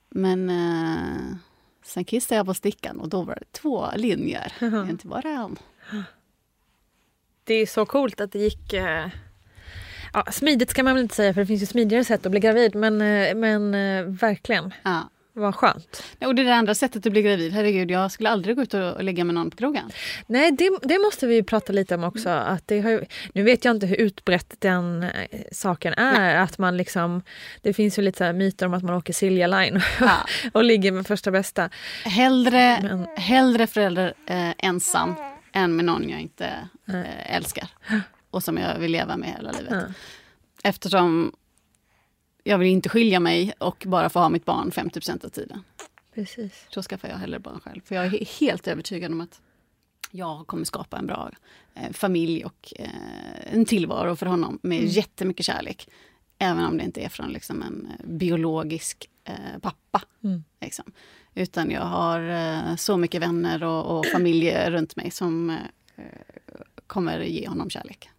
[0.09, 1.35] Men eh,
[1.83, 4.53] sen kissade jag på stickan och då var det två linjer,
[4.89, 5.57] inte bara en.
[7.43, 8.73] Det är så coolt att det gick...
[8.73, 9.07] Eh,
[10.13, 12.39] ja, smidigt ska man väl inte säga för det finns ju smidigare sätt att bli
[12.39, 14.73] gravid men, eh, men eh, verkligen.
[14.83, 15.09] Ja.
[15.35, 16.03] Vad skönt.
[16.25, 17.53] Och det är det andra sättet att bli gravid.
[17.53, 19.91] Herregud, jag skulle aldrig gå ut och lägga med någon på krogen.
[20.27, 22.29] Nej, det, det måste vi prata lite om också.
[22.29, 25.09] Att det har, nu vet jag inte hur utbrett den eh,
[25.51, 26.35] saken är.
[26.35, 27.21] Att man liksom,
[27.61, 30.17] det finns ju lite myter om att man åker Silja Line Ja.
[30.53, 31.69] och ligger med första bästa.
[32.05, 35.15] Hellre, Men- hellre förälder eh, ensam
[35.53, 36.45] än med någon jag inte
[36.87, 37.67] eh, älskar.
[38.31, 39.73] Och som jag vill leva med hela livet.
[39.73, 39.93] Ja.
[40.63, 41.31] Eftersom
[42.43, 45.63] jag vill inte skilja mig och bara få ha mitt barn 50% av tiden.
[46.15, 46.65] Precis.
[46.73, 47.81] Då skaffar jag hellre barn själv.
[47.85, 49.41] För jag är he- helt övertygad om att
[50.11, 51.31] jag kommer skapa en bra
[51.75, 52.89] eh, familj och eh,
[53.53, 54.89] en tillvaro för honom med Mm.
[54.91, 55.87] jättemycket kärlek.
[56.37, 60.01] Även om det inte är från liksom, en eh, biologisk eh, pappa.
[60.23, 60.43] Mm.
[60.61, 60.91] Liksom.
[61.35, 65.49] Utan jag har eh, så mycket vänner och, och familj runt mig som
[65.95, 66.03] eh,
[66.87, 68.09] kommer ge honom kärlek.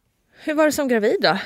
[0.44, 1.38] Hur var det som gravid då?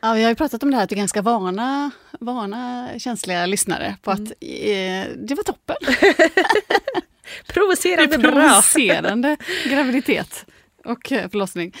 [0.00, 3.46] Ja, vi har ju pratat om det här att vi är ganska vana, vana känsliga
[3.46, 5.76] lyssnare på att eh, det var toppen.
[7.46, 8.30] Provocerande bra.
[8.30, 10.46] provocerande graviditet
[10.84, 11.74] och eh, förlossning.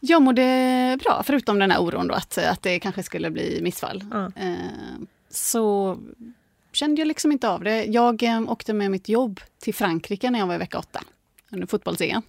[0.00, 4.04] Jag mådde bra, förutom den här oron då att, att det kanske skulle bli missfall.
[4.12, 4.32] Ja.
[4.36, 4.54] Eh,
[5.30, 5.98] så
[6.72, 7.84] kände jag liksom inte av det.
[7.84, 11.00] Jag eh, åkte med mitt jobb till Frankrike när jag var i vecka åtta,
[11.50, 12.22] under fotbolls-EM.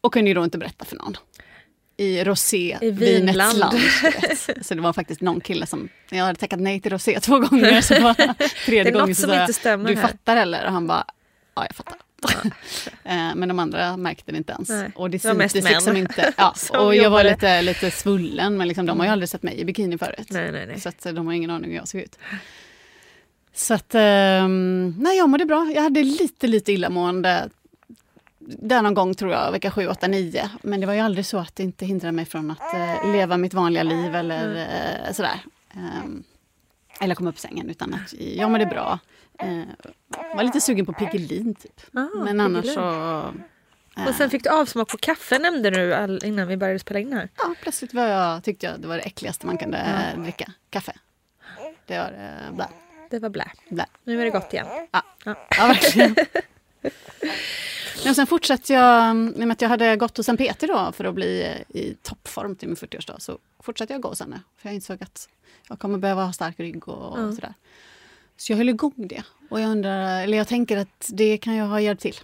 [0.00, 1.16] Och kunde ju då inte berätta för någon.
[2.00, 3.58] I rosé, I vinets vinland.
[3.58, 3.78] land.
[4.62, 7.80] Så det var faktiskt någon kille som, jag hade tackat nej till rosé två gånger.
[7.80, 8.14] Så var
[8.66, 10.66] tredje Det är något gången så sa jag, Du här." fattar eller?
[10.66, 11.04] Och han bara,
[11.54, 11.96] ja jag fattar.
[13.04, 14.68] Eh, Men de andra märkte det inte ens.
[14.68, 16.32] Nej, Och det det syntes liksom inte.
[16.36, 19.60] Ja, och jag var lite, lite svullen, men liksom, de har ju aldrig sett mig
[19.60, 20.26] i bikini förut.
[20.30, 20.80] Nej, nej, nej.
[20.80, 22.18] Så att, eh, de har ingen aning hur jag ser ut.
[23.54, 25.72] Så att, ehm, nej jag mådde bra.
[25.74, 27.48] Jag hade lite, lite illamående
[28.58, 30.50] där någon gång tror jag, vecka 7, 8, 9.
[30.62, 33.36] Men det var ju aldrig så att det inte hindrade mig från att eh, leva
[33.36, 34.56] mitt vanliga liv eller
[35.06, 35.40] eh, sådär.
[35.74, 36.22] Ehm,
[37.00, 38.98] eller komma upp ur sängen, utan att jag mådde bra.
[39.38, 39.62] Eh,
[40.36, 41.80] var lite sugen på Piggelin typ.
[41.94, 42.80] Ah, Men annars så...
[43.96, 47.00] eh, Och sen fick du avsmak på kaffe nämnde du all, innan vi började spela
[47.00, 47.28] in här.
[47.38, 50.52] Ja, plötsligt var jag, tyckte jag det var det äckligaste man kunde eh, dricka.
[50.70, 50.92] Kaffe.
[51.86, 52.04] Det var
[52.48, 52.68] eh, blä,
[53.10, 53.50] Det var blä.
[53.70, 53.86] blä.
[54.04, 54.66] Nu är det gott igen.
[54.92, 56.14] Ja, ja verkligen.
[58.04, 60.92] Men sen fortsatte jag, i och med att jag hade gått hos en PT då
[60.92, 64.40] för att bli eh, i toppform till min 40-årsdag, så fortsatte jag gå hos henne.
[64.56, 65.28] För jag insåg att
[65.68, 67.32] jag kommer behöva ha stark rygg och, Ja.
[67.32, 67.54] sådär.
[68.36, 69.22] Så jag höll igång det.
[69.50, 72.16] Och jag undrar, eller jag tänker att det kan jag ha hjälpt till.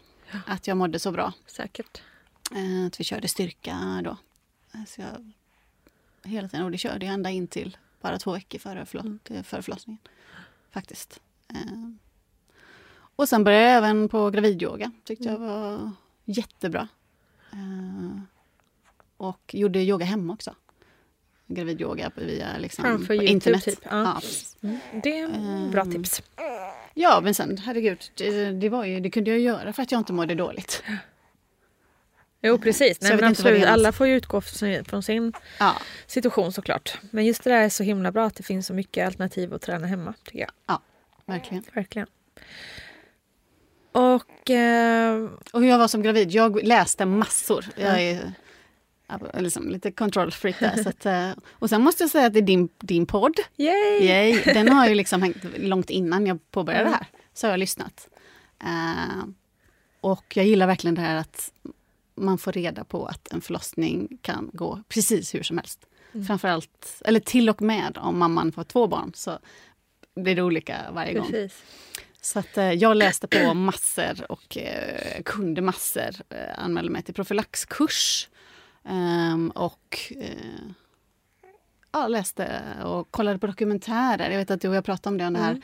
[0.47, 1.33] Att jag mådde så bra.
[1.47, 2.03] Säkert.
[2.55, 4.17] Eh, Att vi körde styrka då.
[4.75, 5.33] Eh, Så jag,
[6.31, 9.43] hela tiden, och det körde jag ända in till bara två veckor före, förlo- till-
[9.45, 9.99] före förlossningen.
[10.71, 11.21] Faktiskt.
[13.17, 14.91] Eh, Och sen började jag även på gravidyoga.
[15.05, 15.91] Tyckte jag var
[16.25, 16.89] jättebra.
[17.53, 18.21] Eh,
[19.17, 20.55] Och gjorde yoga hemma också.
[21.47, 23.65] Gravidyoga via liksom, Framför YouTube, internet.
[23.65, 23.79] typ.
[23.83, 24.03] Ja.
[24.03, 24.57] Ja, precis.
[25.03, 26.23] Det är en bra Ehm, tips.
[26.95, 30.01] ja, men sen herregud, det, det, var ju, det kunde jag göra för att jag
[30.01, 30.83] inte mådde dåligt.
[32.43, 33.65] Jo precis, Nej, men absolut.
[33.65, 35.75] Alla får ju utgå från sin, från sin Ja,
[36.07, 36.99] situation såklart.
[37.11, 39.63] Men just det där är så himla bra att det finns så mycket alternativ att
[39.63, 40.15] träna hemma.
[40.25, 40.51] tycker jag.
[40.67, 40.81] ja
[41.27, 41.65] verkligen.
[41.75, 42.09] Verkligen.
[43.95, 47.65] Och eh, Och hur jag var som gravid, jag läste massor.
[47.77, 48.35] Jag är
[49.41, 50.83] liksom lite control freak där.
[50.83, 53.35] Så att, eh, och sen måste jag säga att det är din, din podd.
[53.57, 54.05] yay!
[54.05, 57.07] Yay, den har ju liksom hängt långt innan jag påbörjade det här.
[57.35, 58.09] Så har jag lyssnat.
[58.65, 59.25] Eh,
[60.01, 61.53] och jag gillar verkligen det här att
[62.15, 65.87] man får reda på att en förlossning kan gå precis hur som helst.
[66.27, 69.39] Framförallt, eller till och med om mamman får två barn så
[70.17, 71.27] blir det olika varje gång.
[71.27, 71.63] Precis.
[72.25, 76.11] Så att, eh, jag läste på massor och eh, kunde massor.
[76.29, 78.29] Eh, anmälde mig till profylaxkurs.
[78.85, 80.63] Ehm, och eh,
[81.93, 84.31] ja, läste och kollade på dokumentärer.
[84.31, 85.61] Jag vet att du och jag pratade om det, om det här.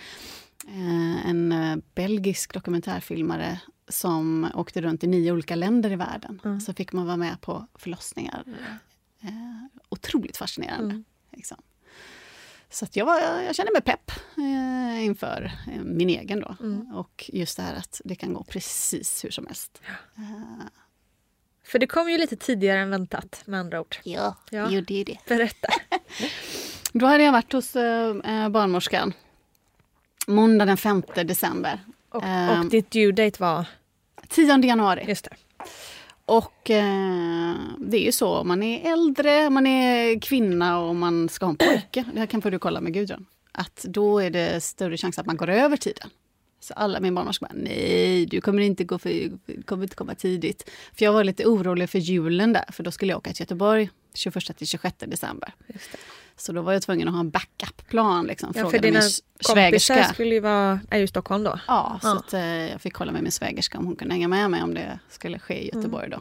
[0.68, 6.60] Eh, en eh, belgisk dokumentärfilmare som åkte runt i nio olika länder i världen.
[6.66, 8.44] Så fick man vara med på förlossningar.
[9.22, 11.02] Eh, otroligt fascinerande.
[11.32, 11.56] Liksom.
[12.70, 16.56] Så jag, var, jag kände mig pepp eh, inför eh, min egen då.
[16.98, 19.80] Och just det här att det kan gå precis hur som helst.
[21.64, 23.96] För det kom ju lite tidigare än väntat med andra ord.
[24.04, 24.66] Ja, Ja.
[24.66, 25.18] det gjorde ju det.
[25.28, 25.68] Berätta.
[26.92, 29.12] Då hade jag varit hos eh, eh, barnmorskan
[30.26, 31.80] måndag den 5 december.
[32.08, 32.60] Och, Ehm.
[32.60, 33.66] och ditt due date var?
[34.28, 35.04] 10 januari.
[35.08, 35.36] Just det.
[36.30, 41.28] Och eh, det är ju så, om man är äldre, man är kvinna och man
[41.28, 42.04] ska ha en pojke.
[42.12, 43.26] Det här kan få du kolla med Gudrun.
[43.52, 46.10] Att då är det större chans att man går över tiden.
[46.60, 49.30] Så alla min barnmorska bara, nej, du kommer inte gå för,
[49.64, 50.70] kommer inte komma tidigt.
[50.94, 53.90] För jag var lite orolig för julen där, för då skulle jag åka till Göteborg
[54.14, 55.54] 21 till 26 december.
[56.40, 58.26] Så då var jag tvungen att ha en backup-plan.
[58.26, 58.52] Liksom.
[58.56, 59.94] Ja, för dina svägerska.
[59.94, 61.60] kompisar skulle ju vara, är ju i Stockholm då.
[61.68, 62.16] Ja, så Ja.
[62.18, 64.74] Att, eh, jag fick kolla med min svägerska om hon kunde hänga med mig om
[64.74, 65.78] det skulle ske i Mm.
[65.82, 66.16] Göteborg då.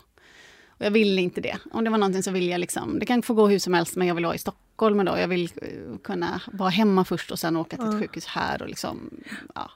[0.70, 1.58] Och jag ville inte det.
[1.72, 3.96] Om det var någonting så vill jag liksom, det kan få gå hur som helst
[3.96, 5.18] men jag vill vara i Stockholm då.
[5.18, 8.00] Jag vill eh, kunna vara hemma först och sen åka till ett Ja.
[8.00, 9.10] sjukhus här och liksom,
[9.56, 9.72] ja.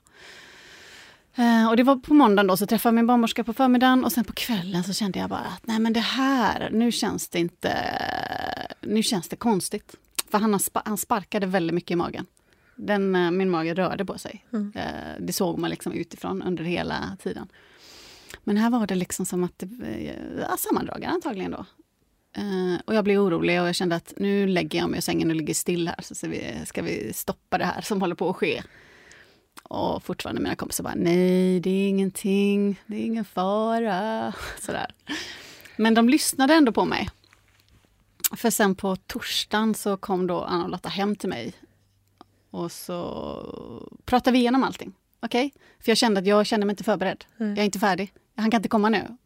[1.35, 4.11] Eh, och det var på måndagen då, så träffade jag min barnmorska på förmiddagen och
[4.11, 7.39] sen på kvällen så kände jag bara att nej men det här, nu känns det
[7.39, 7.77] inte,
[8.81, 9.95] nu känns det konstigt.
[10.33, 12.25] För han, spa, han sparkade väldigt mycket i magen.
[12.75, 14.45] Den, eh, min mage rörde på sig.
[14.75, 17.47] Eh, det såg man liksom utifrån under hela tiden.
[18.43, 20.05] Men här var det liksom som att eh,
[20.39, 21.65] ja, sammandragare antagligen då.
[22.35, 25.29] Eh, och jag blev orolig och jag kände att nu lägger jag mig i sängen
[25.29, 28.29] och ligger still här så ska vi, ska vi stoppa det här som håller på
[28.29, 28.63] att ske.
[29.63, 34.33] Och fortfarande mina kompisar bara, nej det är ingenting, det är ingen fara.
[34.59, 34.93] Sådär.
[35.77, 37.09] Men de lyssnade ändå på mig.
[38.35, 41.53] För sen på torsdagen så kom då Anna och Lotta hem till mig.
[42.49, 44.93] Och så pratade vi igenom allting.
[45.19, 45.53] Okej?
[45.79, 47.25] För jag kände att jag kände mig inte förberedd.
[47.37, 48.13] Jag är inte färdig.
[48.35, 49.17] Han kan inte komma nu.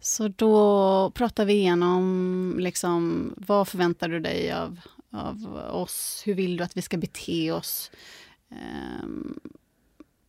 [0.00, 4.80] Så då pratade vi igenom liksom, vad förväntar du dig av,
[5.10, 6.22] av oss?
[6.24, 7.90] Hur vill du att vi ska bete oss?
[9.02, 9.40] Um,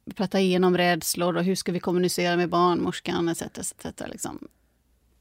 [0.06, 3.42] vi pratade igenom rädslor och hur ska vi kommunicera med barnmorskan etc.
[3.42, 4.48] etc, liksom.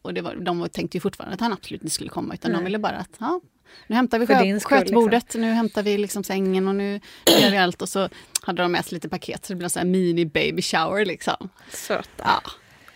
[0.02, 2.56] Och det var, de tänkte ju fortfarande att han absolut inte skulle komma utan de
[2.56, 2.64] Nej.
[2.64, 3.40] ville bara att ja,
[3.86, 7.00] nu hämtar vi skö- skötbordet, nu hämtar vi liksom sängen och nu
[7.40, 8.08] gör vi allt och så
[8.42, 11.04] hade de med sig lite paket så det blev en sån här mini baby shower
[11.04, 11.48] liksom.
[11.70, 12.24] Söta.
[12.24, 12.42] Ja.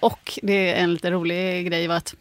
[0.00, 2.14] Och det är en lite rolig grej var att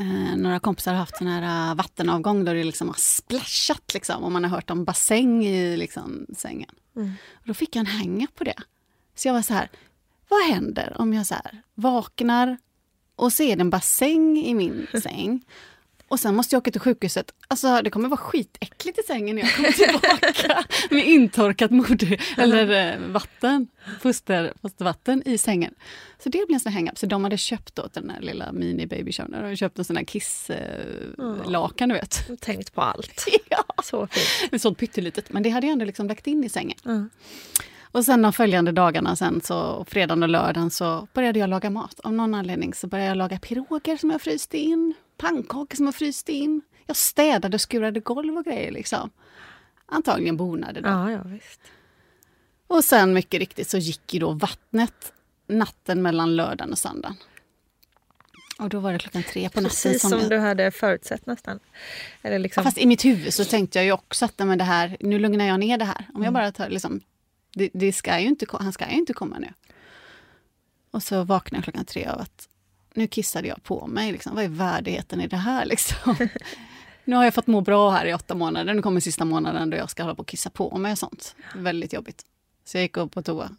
[0.00, 4.24] eh, några kompisar har haft en här eh, vattenavgång där det liksom har splashat liksom,
[4.24, 6.70] och man har hört om bassäng i liksom, sängen.
[7.32, 8.56] Och då fick jag en hänga på det.
[9.14, 9.70] Så jag var så här,
[10.28, 12.56] vad händer om jag så här vaknar
[13.18, 15.44] och ser en bassäng i min säng
[16.08, 17.34] och sen måste jag åka till sjukhuset.
[17.48, 22.92] Alltså det kommer vara skitäckligt i sängen när jag kommer tillbaka med intorkat moder eller
[22.92, 23.68] eh, vatten,
[24.00, 25.74] foster, fostervatten i sängen.
[26.18, 26.98] Så det blev en sån här hang-up.
[26.98, 29.28] Så de hade köpt då till den här lilla mini baby shower.
[29.30, 32.40] De hade köpt en sån här kisslakan, eh, du vet.
[32.40, 33.24] Tänkt på allt.
[33.50, 34.62] ja, Så fint.
[34.62, 35.32] sånt pyttelitet.
[35.32, 36.78] Men det hade jag ändå liksom lagt in i sängen.
[36.84, 37.10] Mm.
[37.92, 42.00] Och sen de följande dagarna, sen så, fredagen och lördagen, så började jag laga mat.
[42.00, 45.94] Av någon anledning så började jag laga piroger som jag fryste in, pannkakor som jag
[45.94, 46.60] fryste in.
[46.86, 49.10] Jag städade och skurade golv och grejer liksom.
[49.86, 50.88] Antagligen bonade då.
[50.88, 51.60] Ja, ja visst.
[52.66, 55.12] Och sen mycket riktigt så gick ju då vattnet
[55.46, 57.16] natten mellan lördagen och söndagen.
[58.58, 60.30] Och då var det klockan tre på natten Precis som, som jag...
[60.30, 61.58] du hade förutsett nästan.
[62.22, 64.96] Eller liksom, Fast i mitt huvud så tänkte jag ju också att men det här,
[65.00, 66.04] nu lugnar jag ner det här.
[66.08, 66.24] Om Mm.
[66.24, 67.00] jag bara tar liksom,
[67.54, 69.52] det, det ska ju inte, han ska ju inte komma nu.
[70.90, 72.48] Och så vaknade jag klockan tre av att
[72.94, 74.12] nu kissade jag på mig.
[74.12, 74.34] Liksom.
[74.34, 75.64] Vad är värdigheten i det här?
[75.64, 76.16] Liksom?
[77.04, 78.74] nu har jag fått må bra här i åtta månader.
[78.74, 81.36] Nu kommer sista månaden då jag ska hålla på och kissa på mig och sånt.
[81.54, 82.24] Väldigt jobbigt.
[82.64, 83.50] Så jag gick upp på toa.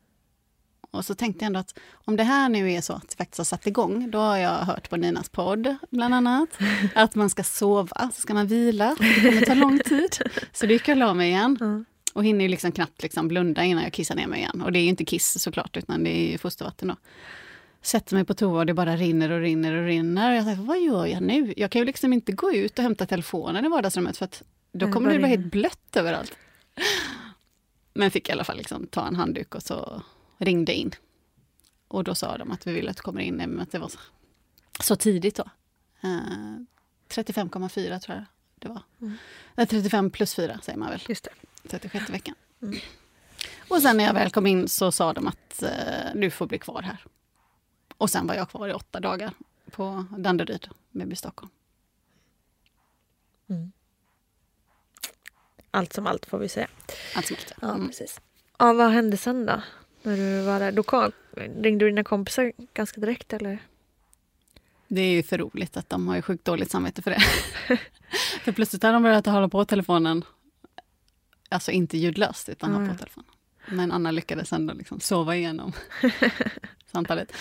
[0.92, 3.38] Och så tänkte jag ändå att om det här nu är så att det faktiskt
[3.38, 6.50] har satt igång, då har jag hört på Ninas podd bland annat,
[6.96, 10.18] att man ska sova, så ska man vila, det kommer ta lång tid.
[10.54, 11.86] Så då gick jag och la mig igen.
[12.14, 14.62] Och hinner ju liksom knappt liksom blunda innan jag kissar ner mig igen.
[14.62, 16.96] Och det är ju inte kiss såklart, utan det är ju fostervatten då.
[17.82, 20.32] Sätter mig på toa och det bara rinner och rinner och rinner.
[20.32, 21.54] Och jag tänker, vad gör jag nu?
[21.58, 24.92] Jag kan ju liksom inte gå ut och hämta telefonen i vardagsrummet för att då
[24.92, 25.28] kommer det rinner.
[25.28, 26.38] helt blött överallt.
[27.94, 30.02] Men fick i alla fall liksom ta en handduk och så
[30.38, 30.92] ringde in.
[31.88, 33.90] Och då sa de att vi vill att du kommer in, men att det var
[33.90, 34.00] så,
[34.80, 35.44] så tidigt då.
[36.02, 36.10] Eh,
[37.10, 38.26] 35,4 tror jag
[38.60, 38.82] det var.
[39.56, 41.02] Nej, 35 plus 4 säger man väl.
[41.08, 41.30] Just det.
[41.68, 42.36] 36 veckan.
[43.70, 45.70] Och sen när jag väl kom in så sa de att eh,
[46.16, 46.98] du får bli kvar här.
[47.98, 49.32] Och sen var jag kvar i åtta dagar
[49.72, 51.52] på Danderyd, BB Stockholm.
[55.72, 56.68] Allt som allt får vi säga.
[57.16, 57.54] Allt som allt.
[57.62, 57.88] Ja, Mm.
[57.88, 58.22] precis.
[58.60, 59.62] Ja, vad hände sen då?
[60.04, 60.72] När du var där?
[60.72, 63.60] Då kom, ringde du dina kompisar ganska direkt eller?
[64.88, 67.20] Det är ju för roligt att de har ju sjukt dåligt samvete för det.
[68.44, 70.24] för plötsligt har de börjat hålla på telefonen,
[71.50, 72.92] alltså inte ljudlöst utan ha Mm.
[72.92, 73.30] på telefonen.
[73.72, 75.74] Men Anna lyckades ändå liksom sova igenom
[76.92, 77.32] samtalet.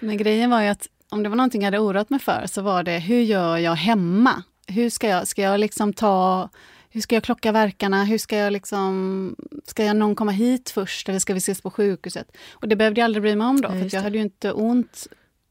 [0.00, 2.62] Men grejen var ju att om det var någonting jag hade oroat mig för så
[2.62, 4.42] var det hur gör jag hemma?
[4.66, 6.48] Hur ska jag, ska jag liksom ta,
[6.90, 8.04] hur ska jag klocka verkarna?
[8.04, 9.36] Hur ska jag liksom,
[9.66, 12.36] ska jag någon komma hit först eller ska vi ses på sjukhuset?
[12.52, 14.52] Och det behövde jag aldrig bry mig om då, Ja, för jag hade ju inte
[14.52, 15.06] ont.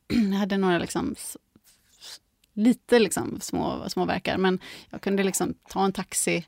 [0.08, 1.16] Jag hade några liksom
[2.54, 4.60] lite liksom små, små verkar, men
[4.90, 6.46] jag kunde liksom ta en taxi.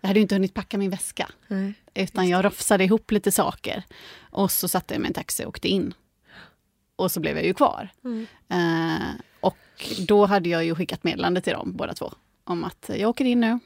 [0.00, 1.74] Jag hade inte hunnit packa min väska, Nej.
[1.94, 3.84] utan jag rofsade ihop lite saker.
[4.30, 5.94] Och så satte jag mig i en taxi och åkte in.
[6.96, 7.88] Och så blev jag ju kvar.
[8.48, 9.56] Eh, och
[10.08, 12.12] då hade jag ju skickat meddelande till dem båda två.
[12.44, 13.58] Om att jag åker in nu.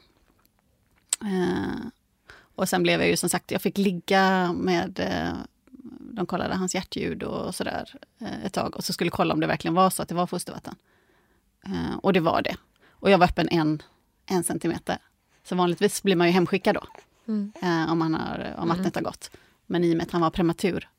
[1.21, 1.85] Eh,
[2.55, 5.33] och sen blev jag ju som sagt, jag fick ligga med eh,
[5.99, 9.47] de kollade hans hjärtljud och sådär eh, ett tag och så skulle kolla om det
[9.47, 10.75] verkligen var så att det var fostervatten.
[11.65, 12.55] Eh, och det var det.
[12.89, 13.81] Och jag var öppen en,
[14.25, 14.97] en centimeter.
[15.43, 16.83] Så vanligtvis blir man ju hemskickad då.
[17.27, 17.51] Mm.
[17.61, 19.31] Eh, om, man har, om vattnet har gått.
[19.65, 20.89] Men i och med att han var prematur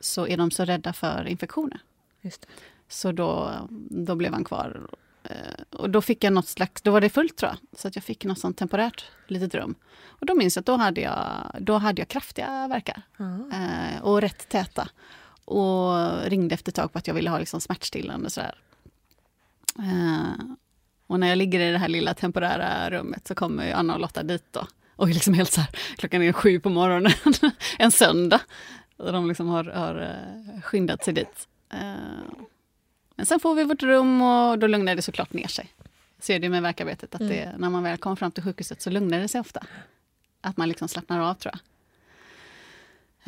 [0.00, 1.80] så är de så rädda för infektioner.
[2.88, 3.52] Så då,
[3.90, 4.88] då blev han kvar.
[5.22, 5.32] Eh,
[5.78, 7.78] Och då fick jag något slags, då var det fullt tror jag.
[7.80, 9.74] Så att jag fick något sånt temporärt litet rum.
[10.06, 13.02] Och då minns jag att då hade jag, då hade jag kraftiga verkar.
[13.52, 14.88] Eh, och rätt täta.
[15.44, 18.54] Och ringde efter ett tag på att jag ville ha liksom smärtstillande och sådär.
[19.78, 20.44] Eh,
[21.08, 24.00] och när jag ligger i det här lilla temporära rummet så kommer ju Anna och
[24.00, 24.66] Lotta dit då.
[24.96, 27.12] Och är liksom helt så här, klockan är sju på morgonen,
[27.78, 28.40] en söndag.
[28.96, 31.48] Och de liksom har, har eh, skyndat sig dit.
[31.72, 31.94] Eh,
[33.16, 35.68] men sen får vi vårt rum och då lugnar det såklart ner sig.
[36.18, 39.18] Ser det med verkarbetet, att det, när man väl kommer fram till sjukhuset så lugnar
[39.18, 39.66] det sig ofta.
[40.40, 41.60] Att man liksom slappnar av tror jag.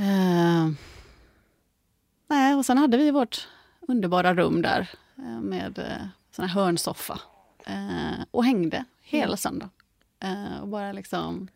[0.06, 0.70] Eh,
[2.28, 3.48] nej, och sen hade vi vårt
[3.80, 4.90] underbara rum där
[5.40, 6.00] med
[6.30, 7.20] sån här hörnsoffa.
[7.66, 9.70] Eh, och hängde hela söndagen.
[10.22, 11.48] Eh, och bara liksom,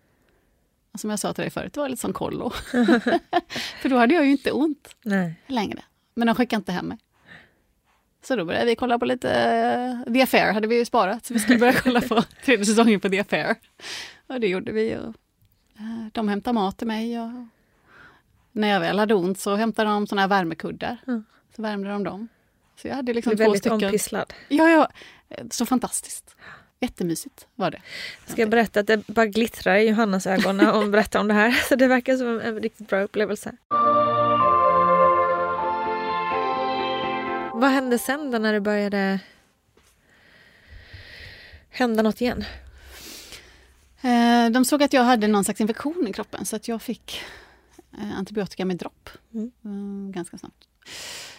[0.95, 2.51] som jag sa till dig förut, det var lite som kollo.
[3.81, 5.35] För då hade jag ju inte ont Nej.
[5.47, 5.83] längre.
[6.15, 6.99] Men de skickade inte hem mig.
[8.23, 9.31] Så då började vi kolla på lite
[10.07, 11.27] eh, The Affair, hade vi ju sparat.
[11.27, 13.57] Så vi skulle börja kolla på tredje säsongen på The Affair.
[14.27, 14.97] Och det gjorde vi.
[14.97, 15.15] Och,
[15.79, 17.21] eh, de hämtade mat till mig.
[17.21, 17.31] Och,
[18.53, 20.97] när jag väl hade ont så hämtade de såna här värmekuddar.
[21.07, 21.25] Mm.
[21.57, 22.29] Så värmde de dem.
[22.77, 23.85] Så jag hade liksom Du är två väldigt stycken.
[23.85, 24.33] ompysslad.
[24.49, 24.89] Ja, ja,
[25.51, 26.37] så fantastiskt.
[26.81, 27.83] Jättemysigt var det.
[28.27, 31.35] Ska jag berätta att det bara glittrar i Johannas ögon när hon berättar om det
[31.35, 31.51] här.
[31.69, 33.53] Så det verkar som en riktigt bra upplevelse.
[37.55, 39.21] Vad hände sen då när det började
[41.71, 42.45] hända något igen?
[44.03, 47.21] Eh, De såg att jag hade någon slags infektion i kroppen så att jag fick
[47.99, 49.09] eh, antibiotika med dropp
[49.65, 50.13] Mm.
[50.13, 50.69] ganska snabbt.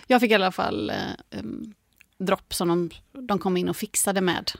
[0.07, 1.41] Jag fick i alla fall eh,
[2.17, 2.89] dropp som de,
[3.27, 4.51] de kom in och fixade med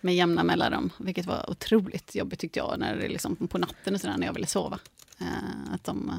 [0.00, 4.00] med jämna mellanrum, vilket var otroligt jobbigt tyckte jag när det liksom på natten och
[4.00, 4.78] sådär, när jag ville sova.
[5.18, 6.16] Eh, att, de, eh,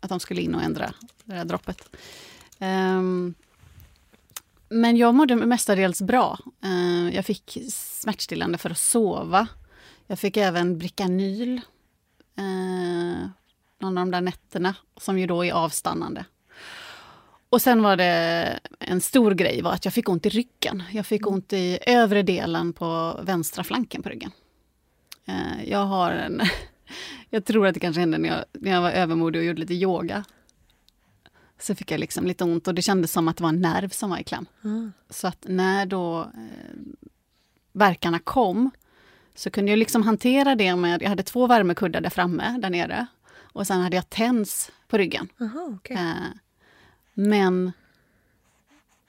[0.00, 0.92] att de skulle in och ändra
[1.24, 1.96] det där droppet.
[2.58, 3.02] Eh,
[4.68, 6.38] men jag mådde mestadels bra.
[6.62, 9.48] Eh, jag fick smärtstillande för att sova.
[10.06, 11.60] Jag fick även Bricanyl
[12.36, 13.28] eh,
[13.78, 16.24] någon av de där nätterna som ju då är avstannande.
[17.50, 20.82] Och sen var det en stor grej var att jag fick ont i ryggen.
[20.92, 24.30] Jag fick ont i övre delen på vänstra flanken på ryggen.
[25.26, 26.40] Eh, jag har en...
[27.30, 29.74] Jag tror att det kanske hände när jag, när jag var övermodig och gjorde lite
[29.74, 30.24] yoga.
[31.58, 33.88] Så fick jag liksom lite ont och det kändes som att det var en nerv
[33.88, 34.46] som var i kläm.
[35.10, 36.76] Så att när då eh,
[37.72, 38.70] verkarna kom
[39.34, 43.06] så kunde jag liksom hantera det med, jag hade två värmekuddar där framme, där nere.
[43.38, 45.28] Och sen hade jag TENS på ryggen.
[45.40, 45.96] Aha, okay.
[45.96, 46.14] Eh,
[47.18, 47.72] men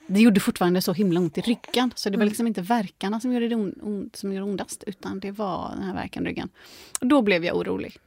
[0.07, 1.91] det gjorde fortfarande så himla ont i ryggen.
[1.95, 5.19] Så det var liksom inte verkarna som gjorde det on, on, som gjorde ondast, utan
[5.19, 6.49] det var den här verkan i ryggen.
[7.01, 7.97] Och då blev jag orolig.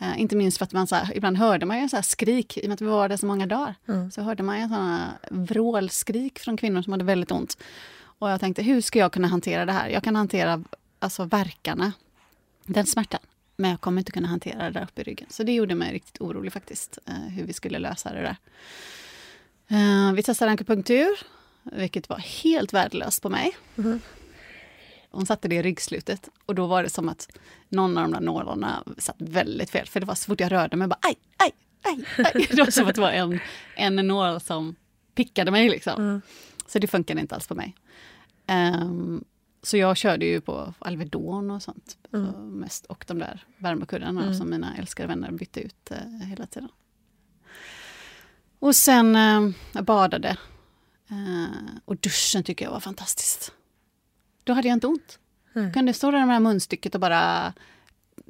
[0.00, 2.58] Eh, inte minst för att man så här, ibland hörde man ju så här skrik,
[2.58, 3.74] i och med att vi var där så många dagar.
[3.88, 4.10] Mm.
[4.10, 7.58] Så hörde man ju såna vrålskrik från kvinnor som hade väldigt ont.
[7.98, 9.88] Och jag tänkte, hur ska jag kunna hantera det här?
[9.88, 10.64] Jag kan hantera
[10.98, 11.92] alltså verkarna,
[12.64, 13.20] den smärtan.
[13.56, 15.26] Men jag kommer inte kunna hantera det där uppe i ryggen.
[15.30, 18.36] Så det gjorde mig riktigt orolig faktiskt, eh, hur vi skulle lösa det där.
[19.68, 21.08] Eh, vi testade akupunktur,
[21.62, 23.56] vilket var helt värdelöst på mig.
[25.10, 27.38] Hon satte det i ryggslutet och då var det som att
[27.68, 29.86] någon av de där nålarna satt väldigt fel.
[29.86, 31.52] För det var så fort jag rörde mig, bara aj, aj,
[31.82, 32.04] aj,
[32.34, 32.46] aj.
[32.50, 33.40] Det var som att det var en,
[33.76, 34.76] en nål som
[35.14, 36.20] pickade mig liksom.
[36.66, 37.74] Så det funkade inte alls på mig.
[38.46, 39.24] Ehm,
[39.62, 42.30] så jag körde ju på Alvedon och sånt Mm.
[42.50, 42.86] mest.
[42.86, 44.34] Och de där värmekuddarna Mm.
[44.34, 46.68] som mina älskade vänner bytte ut eh, hela tiden.
[48.58, 50.36] Och sen eh, jag badade.
[51.10, 53.52] Eh, och duschen tycker jag var fantastiskt.
[54.44, 55.18] Då hade jag inte ont.
[55.54, 55.72] Mm.
[55.72, 57.52] Kunde stå där med det här munstycket och bara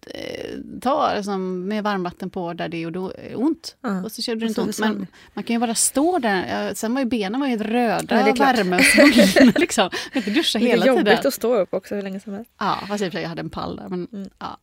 [0.07, 0.51] eh,
[0.81, 2.99] ta liksom, med varmvatten på där det gjorde
[3.35, 3.77] ont.
[3.81, 4.79] Ja, Och så kände det inte ont.
[4.79, 5.07] Men det.
[5.35, 6.75] man kan ju bara stå där.
[6.75, 8.79] Sen var ju benen var helt röda det är av värme
[9.57, 9.83] liksom.
[9.93, 11.27] Jag kan inte duscha hela jobbigt tiden.
[11.27, 12.51] att stå upp också hur länge som helst.
[12.59, 13.89] Ja, fast i och för sig jag hade en pall där.
[13.89, 14.31] Men, Mm.
[14.39, 14.59] ja.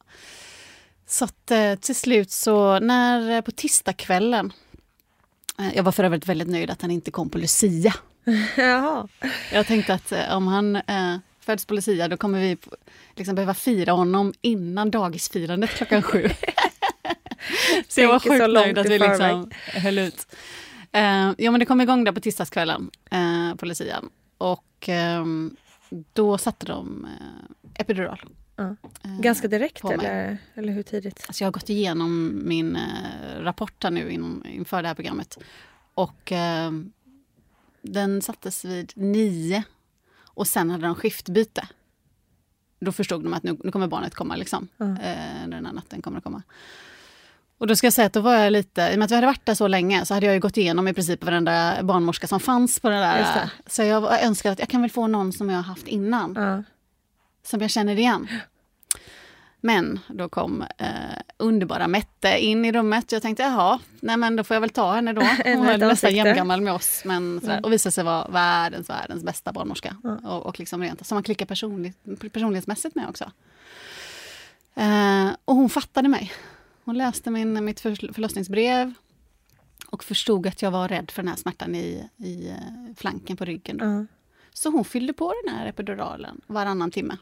[1.07, 4.53] Så att, eh, till slut så när eh, på tisdagskvällen
[5.73, 7.93] jag var för övrigt väldigt nöjd att han inte kom på Lucia.
[8.57, 9.07] Jaha.
[9.53, 12.57] Jag tänkte att eh, om han eh, föds på Lucia då kommer vi
[13.15, 16.29] liksom behöva fira honom innan dagisfirandet klockan sju.
[17.87, 20.27] så jag var sjukt nöjd att vi liksom höll ut.
[20.91, 24.09] Eh, ja men det kom igång där på tisdagskvällen eh, på Lucian.
[24.37, 25.55] Och ehm,
[26.13, 28.19] då satte de eh, epidural
[28.55, 28.75] Ja.
[29.03, 31.23] eh, Ganska direkt eller, eller hur tidigt?
[31.27, 35.37] Alltså jag har gått igenom min eh, rapport här nu in, inför det här programmet.
[35.93, 36.71] Och eh,
[37.81, 39.63] den sattes vid nio.
[40.35, 41.67] Och sen hade de skiftbyte.
[42.79, 44.35] Då förstod de att nu, nu kommer barnet komma.
[44.35, 44.67] Liksom.
[44.77, 44.85] Ja.
[44.85, 46.43] Eh, den här natten kommer det komma.
[47.57, 49.15] Och då ska jag säga att då var jag lite, i och med att vi
[49.15, 52.27] hade varit där så länge så hade jag ju gått igenom i princip varenda barnmorska
[52.27, 52.99] som fanns på Just
[53.33, 53.49] där.
[53.67, 56.63] Så jag önskade att jag kan väl få någon som jag har haft innan Ja.
[57.43, 58.27] Som jag känner igen.
[59.65, 60.87] Men då kom eh,
[61.37, 63.11] underbara Mette in i rummet.
[63.11, 65.21] Jag tänkte, jaha, nej men då får jag väl ta henne då.
[65.45, 67.01] Hon var nästan jämngammal med oss.
[67.05, 67.53] Men sådär.
[67.53, 67.63] Mm.
[67.63, 69.97] Och visade sig vara världens, världens bästa barnmorska.
[70.23, 71.97] Och, och liksom rent, som man klickar personligt,
[72.33, 73.31] personlighetsmässigt med också.
[74.75, 76.33] Eh, och hon fattade mig.
[76.83, 78.93] Hon läste min, mitt för, förlossningsbrev
[79.87, 83.45] och förstod att jag var rädd för den här smärtan i, i eh, flanken på
[83.45, 83.77] ryggen.
[83.81, 84.05] Ja.
[84.53, 87.17] Så hon fyllde på den här epiduralen varannan timme.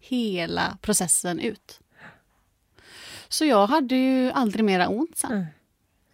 [0.00, 1.80] Hela processen ut.
[3.28, 5.32] Så jag hade ju aldrig mera ont sen.
[5.32, 5.44] Mm.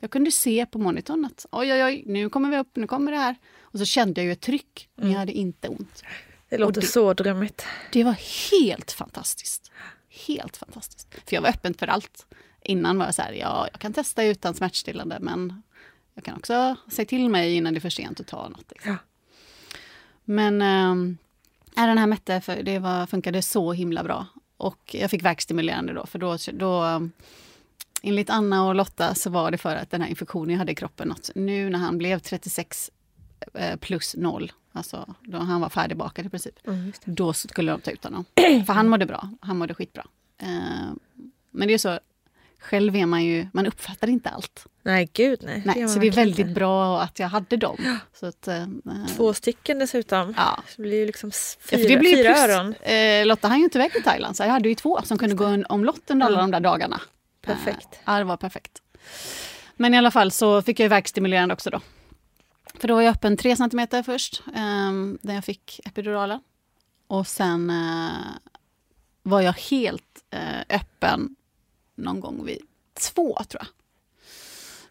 [0.00, 3.12] Jag kunde se på monitorn att oj, oj, oj, nu kommer vi upp, nu kommer
[3.12, 3.36] det här.
[3.60, 6.02] Och så kände jag ju ett tryck, men jag hade inte ont.
[6.48, 7.64] Det låter det- så drömmigt.
[7.92, 8.16] Det var
[8.52, 9.70] helt fantastiskt.
[10.26, 11.08] Helt fantastiskt.
[11.14, 12.26] För jag var öppen för allt.
[12.62, 15.62] Innan var jag så här, ja, jag kan testa utan smärtstillande, men
[16.14, 18.70] jag kan också säga till mig innan det är för sent att ta något.
[18.70, 18.90] Liksom.
[18.92, 18.96] Ja.
[20.24, 20.62] Men
[21.76, 24.26] äh, den här Mette, för det var, funkade så himla bra.
[24.56, 27.00] Och jag fick värkstimulerande då, för då, då
[28.02, 30.74] enligt Anna och Lotta så var det för att den här infektionen jag hade i
[30.74, 32.90] kroppen, att nu när han blev 36
[33.54, 37.90] eh, plus noll, alltså då han var färdigbakad i princip, Mm, då skulle de ta
[37.90, 38.24] ut honom.
[38.66, 40.06] För han mådde bra, han mådde skitbra.
[40.38, 40.92] Eh,
[41.50, 41.98] men det är så,
[42.66, 44.66] själv är man ju, man uppfattar inte allt.
[44.82, 45.62] Nej, gud nej.
[45.64, 47.98] Nej, gör så det är väldigt bra att jag hade dem.
[48.20, 48.66] Så att, eh,
[49.16, 50.34] Två stycken dessutom.
[50.36, 50.62] Ja.
[50.68, 52.74] Så det blir ju liksom Ja, fyra, för det blir fyra plus, öron.
[52.74, 55.34] Eh, Lotta hann ju inte iväg till Thailand så jag hade ju två som kunde
[55.34, 57.00] gå en omlott under alla de där dagarna.
[57.42, 57.88] Perfekt.
[57.92, 58.82] Eh, ja, det var perfekt.
[59.76, 61.80] Men i alla fall så fick jag ju värkstimulerande också då.
[62.74, 64.92] För då var jag öppen 3 cm först, eh,
[65.22, 66.40] där jag fick epiduralen.
[67.06, 68.52] Och sen eh,
[69.22, 71.36] var jag helt eh, öppen
[71.96, 72.58] någon gång vid
[72.94, 73.66] två, tror jag.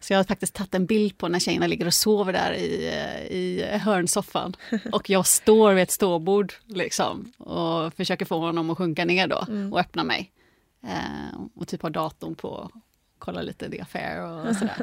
[0.00, 2.86] Så jag har faktiskt tagit en bild på när tjejerna ligger och sover där i,
[2.88, 4.56] eh, i hörnsoffan.
[4.92, 9.46] Och jag står vid ett ståbord liksom, och försöker få honom att sjunka ner då
[9.72, 10.32] och öppna mig.
[10.82, 12.70] Eh, och typ har datorn på,
[13.18, 14.82] kolla lite The Affair och sådär.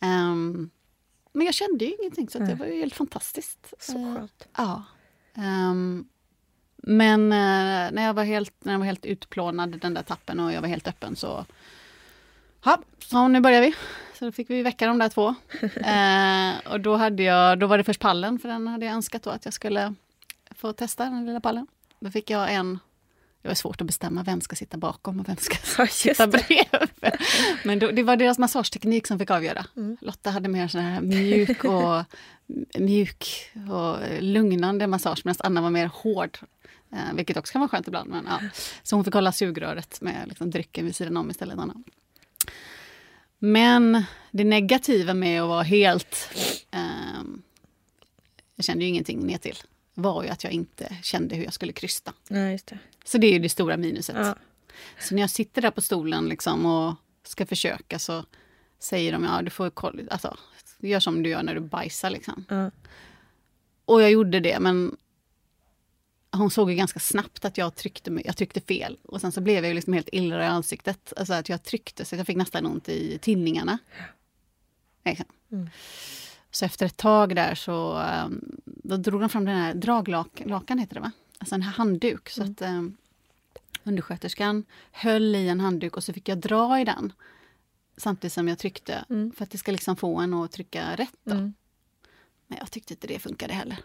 [0.00, 0.70] Ehm,
[1.32, 3.74] men jag kände ju ingenting, så det var ju helt fantastiskt.
[3.80, 4.48] Så Eh, skönt.
[4.56, 4.84] Ja.
[5.34, 6.08] Ehm,
[6.82, 10.52] men eh, när, jag var helt, när jag var helt utplånad den där tappen och
[10.52, 11.44] jag var helt öppen så...
[12.64, 13.74] Ja, så nu börjar vi.
[14.18, 15.34] Så då fick vi väcka de där två.
[15.84, 19.22] Eh, och då, hade jag, då var det först pallen, för den hade jag önskat
[19.22, 19.94] då att jag skulle
[20.50, 21.66] få testa, den lilla pallen.
[22.00, 22.78] Då fick jag en...
[23.42, 26.90] Det var svårt att bestämma vem ska sitta bakom och vem ska Ja, sitta bredvid.
[27.64, 29.66] Men då, det var deras massageteknik som fick avgöra.
[30.00, 32.04] Lotta hade mer sån här mjuk och,
[32.78, 36.38] mjuk och lugnande massage medan Anna var mer hård.
[36.92, 38.10] Eh, vilket också kan vara skönt ibland.
[38.10, 38.40] Men, ja.
[38.82, 41.58] Så hon fick hålla sugröret med liksom, drycken vid sidan om istället.
[41.58, 41.74] Anna.
[43.38, 46.30] Men det negativa med att vara helt...
[46.70, 47.42] ehm,
[48.56, 49.56] jag kände ju ingenting ner till
[49.94, 52.12] var ju att jag inte kände hur jag skulle krysta.
[52.28, 52.78] Just det.
[53.04, 54.16] Så det är ju det stora minuset.
[54.16, 54.36] Ja.
[55.00, 58.24] Så när jag sitter där på stolen liksom och ska försöka så
[58.78, 60.36] säger de ja du får kolla, alltså,
[60.78, 62.44] gör som du gör när du bajsar liksom.
[62.48, 62.70] Ja.
[63.84, 64.96] Och jag gjorde det men
[66.30, 68.98] hon såg ju ganska snabbt att jag tryckte, mig, jag tryckte fel.
[69.02, 71.12] Och sen så blev jag ju liksom helt illra i ansiktet.
[71.16, 73.78] Alltså att jag tryckte så jag fick nästan ont i tinningarna.
[75.04, 75.26] Liksom.
[75.52, 75.68] Mm.
[76.50, 80.94] Så efter ett tag där så um, då drog de fram den här draglakan, heter
[80.94, 81.12] det va?
[81.38, 82.28] Alltså en handduk.
[82.28, 82.96] Så att um,
[83.84, 87.12] undersköterskan höll i en handduk och så fick jag dra i den.
[87.96, 89.04] Samtidigt som jag tryckte.
[89.10, 89.32] Mm.
[89.32, 91.16] För att det ska liksom få en att trycka rätt.
[91.24, 91.52] Då.
[92.48, 92.58] Mm.
[92.58, 93.78] Men jag tyckte inte det funkade heller.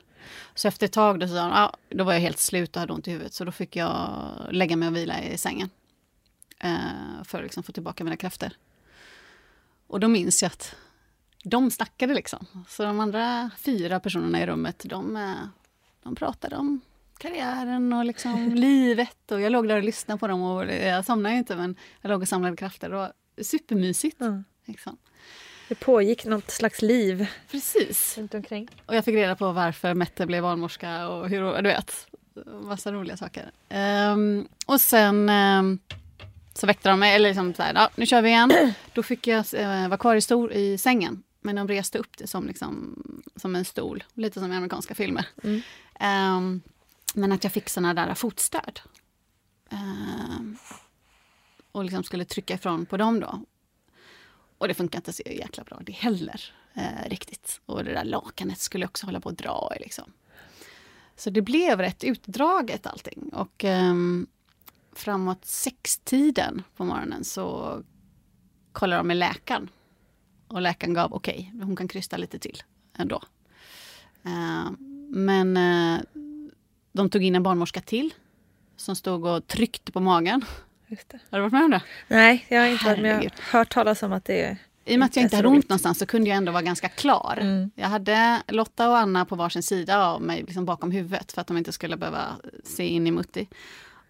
[0.56, 3.08] Så efter ett tag då, så, ja, då var jag helt slut och hade ont
[3.08, 3.34] i huvudet.
[3.34, 5.70] Så då fick jag lägga mig och vila i sängen.
[6.60, 8.58] Eh, för att liksom få tillbaka mina krafter.
[9.88, 10.76] Och då minns jag att
[11.44, 12.46] de snackade liksom.
[12.68, 15.34] Så de andra fyra personerna i rummet, de, eh,
[16.04, 16.82] de pratade om
[17.18, 19.32] karriären och liksom livet.
[19.32, 22.22] Och jag låg där och lyssnade på dem och jag somnade inte men jag låg
[22.22, 22.90] och samlade krafter.
[22.90, 24.18] Det var supermysigt.
[24.20, 24.44] Ja.
[24.66, 24.98] Liksom.
[25.74, 28.18] Det pågick något slags liv Precis.
[28.18, 28.70] runt omkring.
[28.86, 32.08] Och jag fick reda på varför Mette blev barnmorska och hur, du vet,
[32.64, 33.52] massa roliga saker.
[33.70, 35.80] Ehm, och sen ehm,
[36.54, 38.74] så väckte de mig, eller liksom så här, ja, nu kör vi igen.
[38.94, 41.24] Då fick jag uh, vara kvar i, stor, i sängen.
[41.42, 43.04] Men de reste upp det som, liksom,
[43.36, 45.26] som en stol, lite som i amerikanska filmer.
[45.44, 45.62] Mm.
[46.00, 46.62] Ehm,
[47.14, 48.80] men att jag fick såna där fotstöd.
[51.72, 53.40] Och liksom skulle trycka ifrån på dem då.
[54.64, 57.62] Och det funkar inte så jäkla bra det heller eh, riktigt.
[57.66, 60.14] Och det där lakanet skulle också hålla på att dra i liksom.
[61.16, 63.30] Så det blev rätt utdraget allting.
[63.34, 63.94] Och eh,
[64.92, 67.80] framåt sextiden på morgonen så
[68.72, 69.70] kollade de med läkaren.
[70.48, 72.64] Och läkaren gav okej, okay, hon kan krysta lite till
[72.98, 73.22] ändå.
[74.24, 74.72] Eh,
[75.10, 76.02] men eh,
[76.92, 78.14] de tog in en barnmorska till
[78.76, 80.46] som stod och tryckte på magen.
[80.88, 81.20] Just det.
[81.30, 81.82] Har du varit med om det?
[82.08, 83.24] Nej, jag har inte varit med.
[83.24, 85.48] Jag har hört talas om att det är i och med att jag inte hade
[85.48, 87.38] ont någonstans så kunde jag ändå vara ganska klar.
[87.42, 87.72] Mm.
[87.76, 91.48] Jag hade Lotta och Anna på varsin sida av mig, liksom bakom huvudet för att
[91.48, 92.22] de inte skulle behöva
[92.64, 93.48] se in i Mutti.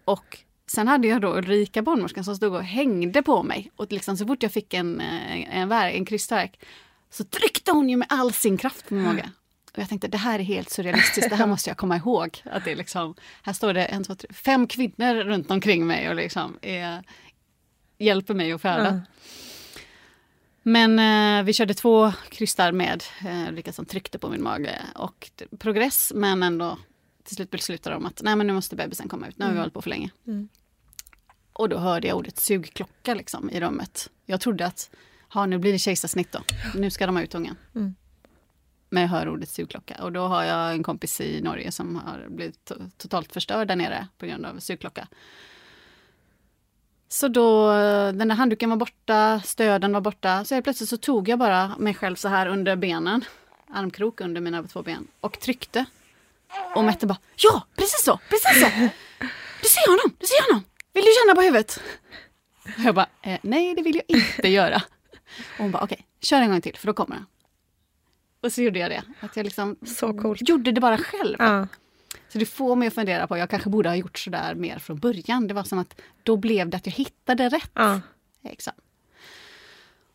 [0.04, 3.70] Och sen hade jag då Ulrika barnmorskan som stod och hängde på mig.
[3.76, 6.60] Och liksom så fort jag fick en, eh, en, en, en krystvärk
[7.10, 9.30] så tryckte hon ju med all sin kraft på min mage.
[9.74, 12.42] Och jag tänkte det här är helt surrealistiskt, det här måste jag komma ihåg.
[12.44, 16.08] Att det är liksom, här står det en, två, tre, fem kvinnor runt omkring mig
[16.08, 17.02] och liksom är,
[17.98, 18.88] hjälper mig att föda.
[18.88, 19.00] Mm.
[20.62, 20.98] Men
[21.38, 24.80] eh, vi körde två krystar med eh, Ulrika som tryckte på min mage.
[24.94, 26.78] Och progress, men ändå
[27.24, 29.56] till slut beslutade de att nej men nu måste bebisen komma ut, nu har vi
[29.56, 29.60] mm.
[29.60, 30.10] hållit på för länge.
[30.26, 30.48] Mm.
[31.52, 34.10] Och då hörde jag ordet sugklocka liksom, i rummet.
[34.26, 34.90] Jag trodde att
[35.28, 36.40] ha, nu blir det kejsarsnitt då,
[36.74, 37.56] nu ska de ha ut ungen.
[37.74, 37.94] Mm.
[38.94, 42.26] Men jag hör ordet sugklocka och då har jag en kompis i Norge som har
[42.28, 45.08] blivit totalt förstörd där nere på grund av sugklocka.
[47.08, 47.72] Så då,
[48.12, 50.44] den där handduken var borta, stöden var borta.
[50.44, 53.24] Så helt plötsligt så tog jag bara mig själv så här under benen,
[53.70, 55.84] armkrok under mina två ben och tryckte.
[56.74, 58.68] Och Mette bara, ja precis så, precis så!
[59.62, 60.64] Du ser honom, du ser honom!
[60.92, 61.80] Vill du känna på huvudet?
[62.62, 64.82] Och Jag bara, eh, nej det vill jag inte göra.
[65.38, 67.26] Och hon bara, okej, okay, kör en gång till för då kommer han.
[68.44, 69.02] Och så gjorde jag det.
[69.20, 69.76] Att jag liksom
[70.40, 71.36] gjorde det bara själv.
[71.38, 71.66] Ja.
[72.28, 74.98] Så det får mig att fundera på, jag kanske borde ha gjort sådär mer från
[74.98, 75.48] början.
[75.48, 77.70] Det var som att då blev det att jag hittade rätt.
[77.74, 78.00] Ja.
[78.44, 78.78] Exakt.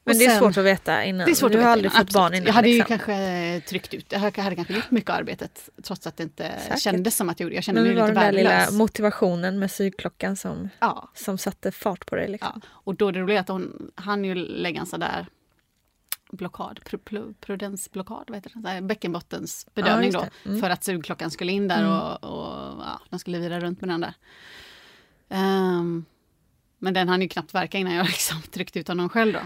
[0.03, 1.25] Men det är sen, svårt att veta innan.
[1.25, 2.45] Det är svårt du har aldrig fått barn innan.
[2.45, 2.93] Jag hade liksom.
[2.93, 6.81] ju kanske tryckt ut, jag hade kanske gjort mycket arbetet trots att det inte Säkert.
[6.81, 8.23] kändes som att jag gjorde Jag kände mig lite värdelös.
[8.23, 11.09] den där lilla motivationen med sygklockan som, ja.
[11.15, 12.27] som satte fart på dig.
[12.27, 12.61] Liksom.
[12.63, 12.69] Ja.
[12.69, 14.99] Och då det roliga att hon hann ju lägga en sån
[16.31, 16.79] blockad,
[17.39, 18.81] prudensblockad, vad heter det?
[18.81, 20.49] bäckenbottens bedövning ja, då.
[20.49, 20.61] Mm.
[20.61, 21.91] För att sugklockan skulle in där mm.
[21.91, 24.13] och, och ja, den skulle vira runt med den där.
[25.29, 26.05] Um,
[26.77, 29.39] men den hann ju knappt verka innan jag liksom tryckte ut honom själv då.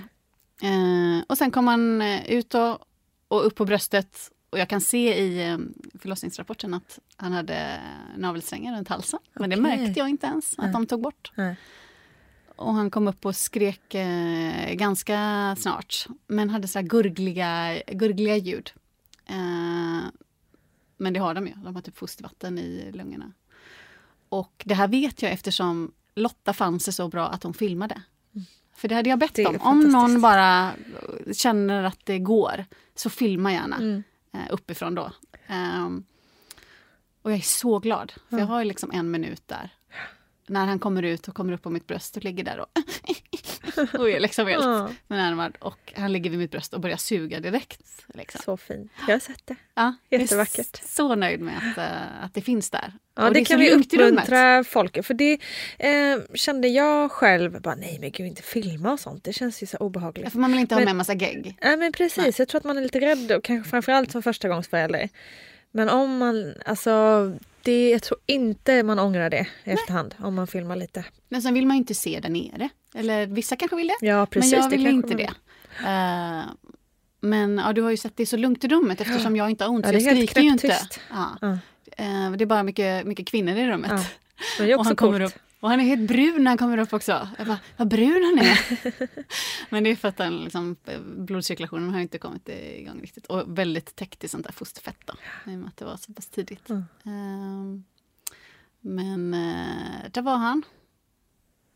[0.68, 2.80] Uh, och sen kom han eh, ut och,
[3.28, 7.82] och upp på bröstet och jag kan se i um, förlossningsrapporten att han hade
[8.18, 9.20] navelsträngar runt halsen.
[9.34, 11.32] Men det märkte jag inte ens att de tog bort.
[11.36, 11.56] Nej.
[12.56, 16.08] Och han kom upp och skrek eh, ganska snart.
[16.28, 18.72] Men hade så gurgliga, gurgliga ljud.
[19.26, 20.04] Eh,
[20.98, 21.54] men det har de ju.
[21.54, 23.32] De har typ fostervatten i lungorna.
[24.30, 28.02] Och det här vet jag eftersom Lotta fann sig så bra att hon filmade.
[28.36, 28.46] Mm.
[28.76, 29.58] För det hade jag bett om.
[29.62, 30.72] Om någon bara
[31.34, 34.04] känner att det går, så filma gärna mm.
[34.34, 35.12] eh, uppifrån då.
[35.50, 36.06] Um,
[37.22, 39.74] och jag är så glad, för jag har liksom en minut där
[40.48, 42.68] när han kommer ut och kommer upp på mitt bröst och ligger där och,
[44.00, 45.52] och är liksom helt ja.
[45.60, 48.06] Och han ligger vid mitt bröst och börjar suga direkt.
[48.14, 48.42] Liksom.
[48.46, 48.92] Så fint.
[49.08, 49.56] Jag har sett det.
[49.76, 50.58] Ja, Jättevackert.
[50.58, 52.94] Jag är så nöjd med att, uh, att det finns där.
[53.16, 55.06] Ja, och det, det kan vi uppmuntra folk.
[55.06, 55.40] För det
[55.78, 59.24] eh, kände jag själv, bara, nej men gud inte filma och sånt.
[59.24, 60.24] Det känns ju så obehagligt.
[60.26, 61.58] Ja, för man vill inte men, ha med massa gegg.
[61.62, 62.34] Ja men precis, nej.
[62.38, 65.10] jag tror att man är lite rädd och kanske framförallt som förstagångsförälder.
[65.76, 66.92] Men om man, alltså
[67.62, 71.06] det, jag tror inte man ångrar det i efterhand om man filmar lite.
[71.30, 72.70] Men sen vill man ju inte se där nere.
[72.96, 74.06] Eller vissa kanske vill det.
[74.08, 75.30] Ja, precis, men jag vill inte det.
[75.80, 76.44] Uh,
[77.20, 79.64] men ja, du har ju sett det är så lugnt i rummet eftersom jag inte
[79.64, 79.86] har ont.
[79.86, 80.78] Ja, är jag skriker ju inte.
[81.10, 81.38] Ja.
[81.42, 81.48] Ja.
[82.00, 83.92] Uh, det är bara mycket, mycket kvinnor i rummet.
[83.92, 84.06] Ja.
[84.58, 85.34] Det är också och han kommer upp
[85.64, 87.28] och han är helt brun när han kommer upp också.
[87.38, 88.60] Jag bara, vad brun han är!
[89.70, 90.76] Men det är för att den, liksom,
[91.18, 93.26] blodcirkulationen har inte kommit igång riktigt.
[93.26, 95.14] Och väldigt täckt i sånt där fosterfett då,
[95.52, 96.70] i och med att det var så pass tidigt.
[96.70, 96.84] Mm.
[97.04, 97.84] Um,
[98.82, 100.64] men uh, där var han.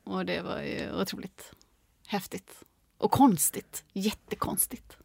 [0.04, 1.54] Och det var ju otroligt
[2.08, 2.64] häftigt.
[2.98, 3.84] Och konstigt.
[3.94, 4.98] Jättekonstigt,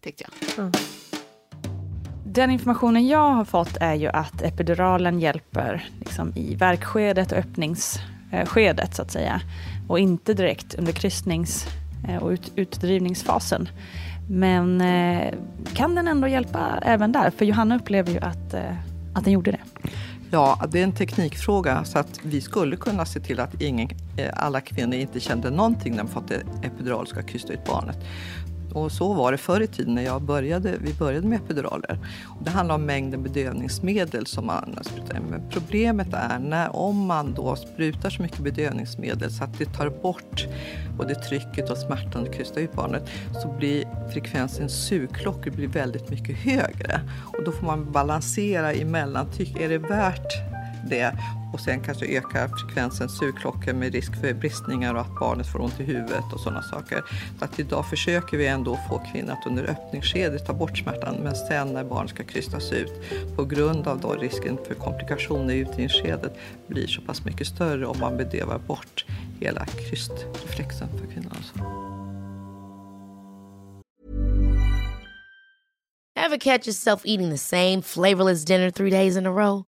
[0.00, 0.58] tyckte jag.
[0.58, 0.72] Mm.
[2.26, 7.98] Den informationen jag har fått är ju att epiduralen hjälper liksom, i verkskedet och öppnings
[7.98, 9.40] Eh, Eh, skedet så att säga.
[9.88, 11.66] Och inte direkt under kryssnings
[12.08, 13.68] eh, och ut, utdrivningsfasen.
[14.30, 15.34] Men eh,
[15.74, 17.30] kan den ändå hjälpa även där?
[17.30, 18.76] För Johanna upplever ju att, eh,
[19.14, 19.90] att den gjorde det.
[20.30, 23.88] Ja, det är en teknikfråga så att vi skulle kunna se till att ingen,
[24.34, 26.30] alla kvinnor inte kände någonting när de fått
[26.62, 27.98] epidural ska krysta ut barnet.
[28.72, 31.98] Och så var det förr i tiden när jag började, vi började med epiduraler.
[32.44, 37.56] Det handlar om mängden bedövningsmedel som man sprutar Men problemet är när om man då
[37.56, 40.46] sprutar så mycket bedövningsmedel så att det tar bort
[40.96, 43.08] både trycket och smärtan och krystar ut barnet
[43.42, 47.00] så blir frekvensen sugklockor blir väldigt mycket högre.
[47.38, 49.26] Och då får man balansera emellan.
[49.60, 51.12] Är det värt det
[51.52, 55.80] och sen kanske öka frekvensen sugklockor med risk för bristningar och att barnet får ont
[55.80, 57.04] i huvudet och sådana saker.
[57.38, 61.36] Så att idag försöker vi ändå få kvinnan att under öppningsskedet ta bort smärtan men
[61.36, 62.92] sen när barnet ska krystas ut
[63.36, 67.98] på grund av då risken för komplikationer i utdrivningsskedet blir så pass mycket större om
[68.00, 69.04] man bedövar bort
[69.40, 71.32] hela krystreflexen för kvinnan.
[71.36, 71.54] Alltså.
[76.16, 79.67] Have catch yourself eating the same flavorless dinner three days in a row?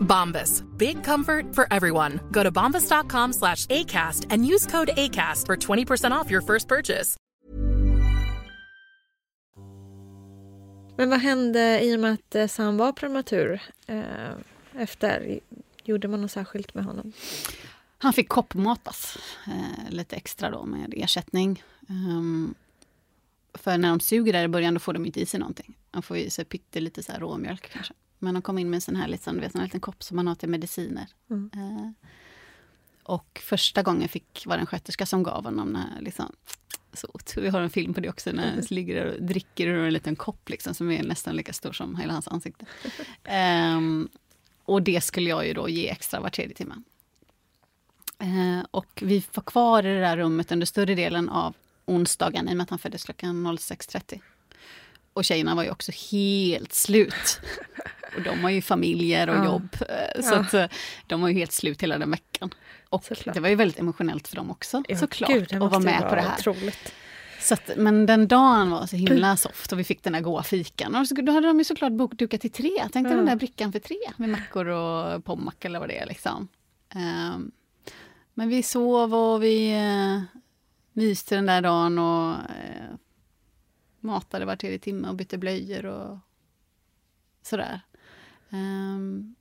[0.00, 0.62] Bombas.
[0.76, 2.20] Big comfort for everyone.
[2.30, 7.16] Go to bombas.com slash ACAST and use code ACAST for 20% off your first purchase.
[10.96, 14.04] Men vad hände i och med att eh, Sam var prematur eh,
[14.72, 15.40] efter?
[15.84, 17.12] Gjorde man något särskilt med honom?
[17.98, 21.62] Han fick koppmatas eh, lite extra då med ersättning.
[21.88, 22.54] Um,
[23.54, 25.78] för när de suger där i början då får de inte i sig någonting.
[25.90, 27.94] De får i sig pyttelite så här råmjölk kanske.
[28.22, 30.26] Men de kom in med en sån här liksom, vet, en liten kopp som man
[30.26, 31.06] har till mediciner.
[31.30, 31.50] Mm.
[31.54, 32.08] Eh,
[33.02, 36.32] och första gången fick, var det en sköterska som gav honom när, liksom,
[36.92, 39.84] så, vi har en film på det också, när han ligger där och dricker ur
[39.84, 42.66] en liten kopp liksom, som är nästan lika stor som hela hans ansikte.
[43.76, 44.08] Um,
[44.64, 46.74] och det skulle jag ju då ge extra var tredje timme.
[48.22, 51.54] Uh, och vi var kvar i det där rummet under större delen av
[51.84, 54.20] onsdagen i och med att han föddes klockan 06.30.
[55.12, 57.40] Och tjejerna var ju också helt slut.
[58.16, 59.44] Och de har ju familjer och Ja.
[59.44, 59.68] jobb.
[59.80, 60.40] eh, Så Ja.
[60.40, 60.66] att eh,
[61.06, 62.50] de var ju helt slut hela den veckan.
[62.88, 63.34] Och Såklart.
[63.34, 65.30] det var ju väldigt emotionellt för dem också, Ja, såklart.
[65.30, 66.34] gud, att vara med på det här.
[66.38, 66.92] otroligt.
[67.40, 70.42] Så att, men den dagen var så himla soft och vi fick den här goa
[70.42, 70.94] fikan.
[70.96, 72.70] Och så, då hade de ju såklart bokdukat till tre.
[72.92, 73.16] Tänk dig Ja.
[73.16, 76.06] den där brickan för tre med mackor och pommac eller vad det är.
[76.06, 76.48] Liksom.
[76.94, 77.50] Ehm,
[78.34, 80.22] men vi sov och vi uh,
[80.92, 82.36] myste den där dagen och
[84.00, 85.86] matade var tredje timme och bytte blöjor.
[85.86, 86.18] Och
[87.42, 87.80] sådär.
[88.50, 89.34] Ehm,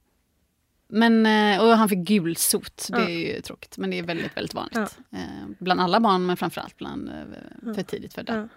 [0.88, 3.10] men, eh, och han fick gulsot, det Ja.
[3.10, 3.78] är ju tråkigt.
[3.78, 4.78] Men det är väldigt, väldigt vanligt.
[5.10, 5.18] Ja.
[5.18, 8.36] Ehm, bland alla barn, men framförallt bland eh, för tidigt födda.
[8.36, 8.48] Ja.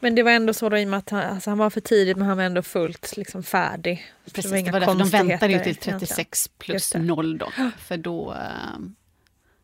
[0.00, 1.80] Men det var ändå så då i och med att han, alltså han var för
[1.80, 4.06] tidigt men han var ändå fullt liksom färdig.
[4.32, 6.58] Precis, var det var därför de väntade ju till konstigheter 36 egentligen.
[6.58, 6.98] plus Just det.
[6.98, 7.50] 0 då.
[7.78, 8.32] För då...
[8.32, 8.94] ehm,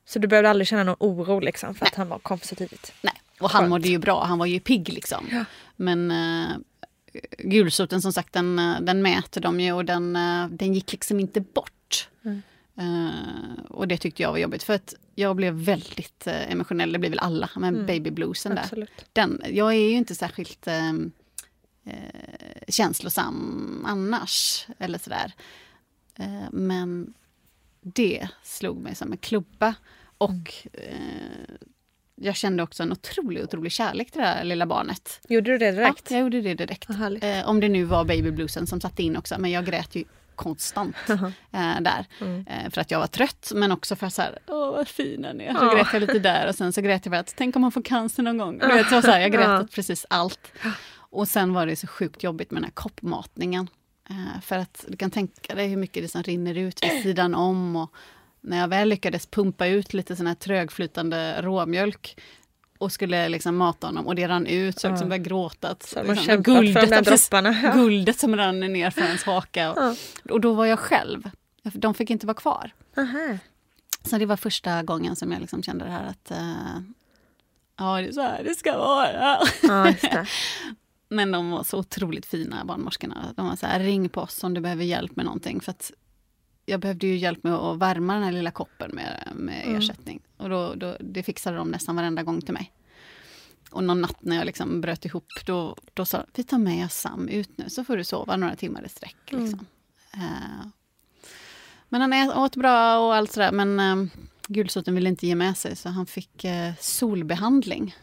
[0.05, 2.55] Så du behövde aldrig känna någon oro liksom för att han var, kom för så
[2.55, 2.93] tidigt?
[3.03, 3.15] Nej,
[3.45, 3.71] och han Skönt.
[3.71, 5.27] mådde ju bra, han var ju pigg liksom.
[5.31, 5.45] Ja.
[5.77, 6.57] Men uh,
[7.39, 11.21] gulsoten som sagt, den, eh, den mäter de ju och den, eh, den gick liksom
[11.21, 12.09] inte bort.
[12.25, 12.43] Mm.
[12.77, 16.99] Eh, och det tyckte jag var jobbigt för att jag blev väldigt eh, emotionell, det
[16.99, 17.87] blir väl alla, med Mm.
[17.87, 18.63] babybluesen där.
[18.63, 19.05] Absolut.
[19.13, 20.89] Den, jag är ju inte särskilt eh,
[21.85, 25.33] eh, känslosam annars, eller sådär.
[26.19, 27.15] Eh, men
[27.81, 29.75] det slog mig som en klubba.
[30.19, 31.55] Och eh,
[32.23, 35.21] jag kände också en otrolig, otrolig kärlek till det här lilla barnet.
[35.29, 36.11] Gjorde du det direkt?
[36.11, 36.91] Ja, jag gjorde det direkt.
[37.23, 40.05] Eh, om det nu var babybluesen som satte in också, men jag grät ju
[40.37, 42.07] konstant eh, där.
[42.21, 42.47] Mm.
[42.51, 45.25] Eh, för att jag var trött, men också för att så här, åh vad fin
[45.25, 45.55] han är.
[45.55, 45.75] Så Ja.
[45.75, 47.83] grät jag lite där och sen så grät jag för att, tänk om han får
[47.83, 48.59] cancer någon gång.
[48.59, 49.61] Du vet, så, så här, jag grät Ja.
[49.61, 50.53] åt precis allt.
[50.95, 53.69] Och sen var det så sjukt jobbigt med den här koppmatningen.
[54.11, 57.35] Eh, för att du kan tänka dig hur mycket det som rinner ut vid sidan
[57.35, 57.77] om.
[57.77, 57.93] Och
[58.43, 62.21] när jag väl lyckades pumpa ut lite sån här trögflytande råmjölk
[62.79, 65.09] och skulle liksom mata honom och det rann ut så jag liksom Ja.
[65.09, 65.77] började gråta.
[65.81, 67.31] Så liksom, kämpat för precis.
[67.63, 67.73] Ja.
[67.75, 69.73] guldet som rann ner för ens haka.
[69.73, 69.95] Och, Ja.
[70.31, 71.31] och då var jag själv.
[71.63, 72.71] De fick inte vara kvar.
[72.97, 73.39] Aha.
[74.05, 76.81] Så det var första gången som jag liksom kände det här att eh,
[77.79, 79.39] ja, det är så här det ska vara.
[79.63, 80.27] Ja, det.
[81.09, 83.33] Men de var så otroligt fina, barnmorskorna.
[83.37, 85.61] De var så här, ring på oss om du behöver hjälp med någonting.
[85.61, 85.93] För att
[86.73, 89.77] jag behövde ju hjälp med att värma den här lilla koppen med, med Mm.
[89.79, 90.21] ersättning.
[90.37, 92.73] Och då, då, det fixade de nästan varenda gång till mig.
[93.71, 97.29] Och någon natt när jag liksom bröt ihop, då, då sa vi tar med Sam
[97.29, 99.33] ut nu, så får du sova några timmar i sträck.
[99.33, 99.45] Mm.
[99.45, 99.67] Liksom.
[100.15, 100.67] Eh,
[101.89, 104.09] men han åt bra och allt sådär, men eh,
[104.47, 107.97] gulsoten ville inte ge med sig, så han fick eh, solbehandling.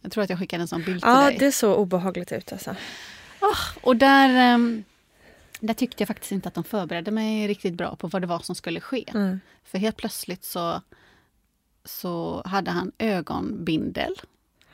[0.00, 1.36] Jag tror att jag skickade en sån bild till Ja, dig.
[1.38, 2.74] det såg obehagligt ut alltså.
[3.82, 4.84] Och där, ehm,
[5.60, 8.38] där tyckte jag faktiskt inte att de förberedde mig riktigt bra på vad det var
[8.38, 9.04] som skulle ske.
[9.14, 9.40] Mm.
[9.64, 10.82] För helt plötsligt så,
[11.84, 14.14] så hade han ögonbindel.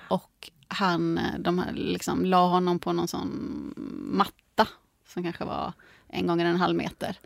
[0.09, 3.75] Och han, de här liksom la honom på någon sån
[4.13, 4.69] matta
[5.09, 5.73] som kanske var
[6.09, 7.19] en gånger en halv meter.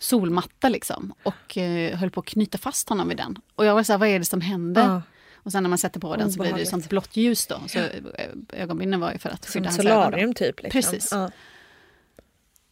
[0.00, 1.12] Solmatta liksom.
[1.22, 3.38] Och eh, höll på att knyta fast honom vid den.
[3.54, 4.82] Och jag var så här, vad är det som händer?
[4.82, 5.02] Ja.
[5.42, 7.60] Och sen när man sätter på den så blir det ju sånt blått ljus då.
[7.66, 10.02] Så eh, ögonbindeln var ju för att Som skydda ett hans ögon.
[10.02, 10.62] solarium typ.
[10.62, 10.80] Liksom.
[10.80, 11.08] Precis.
[11.12, 11.30] Ja.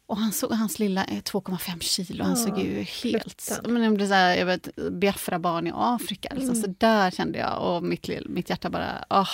[0.09, 2.25] Och han såg, hans lilla är 2,5 kilo.
[2.25, 3.61] Han såg ju helt...
[3.69, 6.29] Men det blev så här, jag vet, Biafra-barn i Afrika.
[6.35, 6.51] Liksom.
[6.51, 6.63] Mm.
[6.63, 9.05] Så där kände jag och mitt, mitt hjärta bara...
[9.09, 9.27] ah.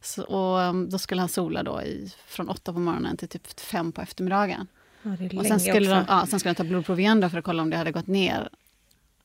[0.00, 3.60] Så, och um, då skulle han sola då i, från åtta på morgonen till typ
[3.60, 4.66] fem på eftermiddagen.
[5.02, 7.44] Ja, Och sen skulle, de, ja, sen skulle de ta blodprov igen då för att
[7.44, 8.48] kolla om det hade gått ner.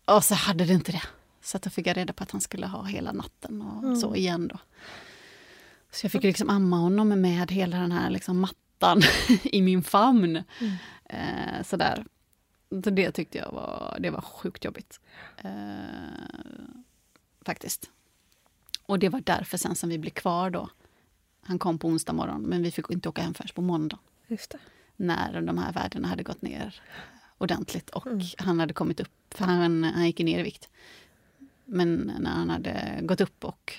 [0.05, 1.03] Och så hade det inte det.
[1.43, 3.95] Så att då fick jag reda på att han skulle ha hela natten och Mm.
[3.95, 4.57] så igen då.
[5.91, 8.59] Så jag fick liksom amma honom med hela den här liksom mattan
[9.43, 10.43] i min famn.
[10.61, 10.73] Mm.
[11.05, 12.05] Eh, sådär.
[12.83, 14.99] Så det tyckte jag var, det var sjukt jobbigt.
[15.37, 15.51] Eh,
[17.45, 17.89] faktiskt.
[18.85, 20.69] Och det var därför sen som vi blev kvar då.
[21.41, 23.97] Han kom på onsdag morgon men vi fick inte åka hem förrän på måndag
[24.95, 26.81] när de här värdena hade gått ner
[27.37, 28.21] ordentligt och Mm.
[28.37, 30.69] han hade kommit upp, för han, han gick ner i vikt.
[31.65, 33.73] Men när han hade gått upp och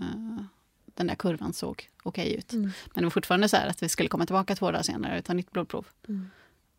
[0.00, 0.44] eh,
[0.94, 2.52] den där kurvan såg okej ut.
[2.52, 2.62] Mm.
[2.62, 5.24] Men det var fortfarande så här att vi skulle komma tillbaka två dagar senare och
[5.24, 5.86] ta nytt blodprov.
[6.08, 6.30] Mm.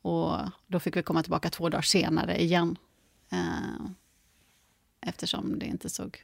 [0.01, 0.37] Och
[0.67, 2.77] då fick vi komma tillbaka två dagar senare igen.
[3.31, 3.85] Eh,
[5.01, 6.23] eftersom det inte såg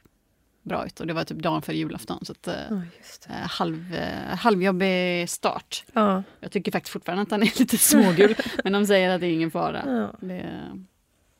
[0.62, 1.00] bra ut.
[1.00, 2.24] Och det var typ dagen före julafton.
[2.24, 2.84] Så att, det.
[3.28, 5.84] eh, halv, eh, halvjobbig start.
[5.92, 6.22] Ja.
[6.40, 8.36] Jag tycker faktiskt fortfarande att han är lite smågul.
[8.64, 9.82] men de säger att det är ingen fara.
[9.86, 10.26] Ja.
[10.26, 10.70] Det,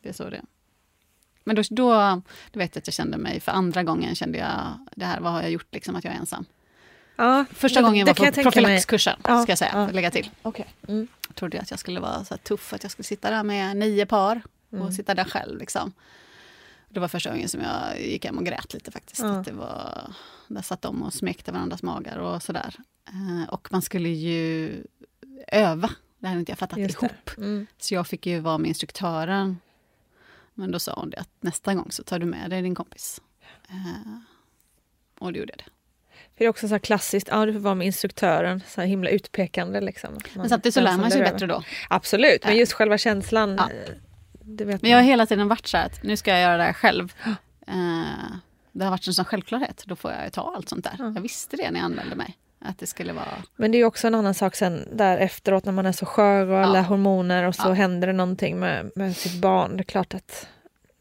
[0.03, 0.45] det är så det är.
[1.45, 1.93] Men då, då,
[2.51, 5.33] då vet jag att jag kände mig, för andra gången kände jag det här, vad
[5.33, 6.45] har jag gjort liksom att jag är ensam.
[7.17, 9.89] Ja, Första det- gången det var på profylaxkursen, Ja, ska jag säga, ja.
[9.93, 10.31] lägga till.
[10.43, 10.67] Okej.
[10.89, 11.09] Mm.
[11.29, 14.07] Jag trodde att jag skulle vara så tuff, att jag skulle sitta där med nio
[14.07, 14.93] par och Mm.
[14.93, 15.59] sitta där själv.
[15.59, 15.93] Liksom.
[16.89, 19.23] Det var första gången som jag gick hem och grät lite faktiskt.
[19.23, 19.29] Ja.
[19.39, 20.11] Att det var,
[20.49, 22.75] där satt de och smekte varandras magar och sådär.
[23.09, 24.73] Eh, och man skulle ju
[25.49, 25.91] öva.
[26.19, 27.31] Det hade inte jag fattat Just ihop.
[27.37, 27.67] Mm.
[27.79, 29.59] Så jag fick ju vara med instruktören.
[30.55, 33.21] Men då sa hon det att nästa gång så tar du med dig din kompis.
[33.69, 34.19] Eh,
[35.19, 35.65] och då gjorde jag det.
[36.15, 38.89] För det är också så här klassiskt, ja du får vara med instruktören, så här
[38.89, 40.19] himla utpekande liksom.
[40.35, 41.63] Men samtidigt så lär man sig bättre då.
[41.91, 43.71] Absolut, men just själva känslan, Ja.
[43.71, 43.95] eh,
[44.45, 45.05] Men jag har man.
[45.05, 47.13] hela tiden varit så här att nu ska jag göra det här själv.
[47.67, 48.05] Eh,
[48.73, 49.83] det har varit en sån självklarhet.
[49.87, 50.97] Då får jag ta allt sånt där.
[50.99, 51.13] Ja.
[51.15, 52.39] Jag visste det när jag anmälde mig.
[52.65, 53.29] Att det skulle vara...
[53.57, 56.07] Men det är ju också en annan sak sen där efteråt när man är så
[56.07, 57.73] skör och alla hormoner och så Ja.
[57.73, 59.77] händer det någonting med, med sitt barn.
[59.77, 60.47] Det är klart att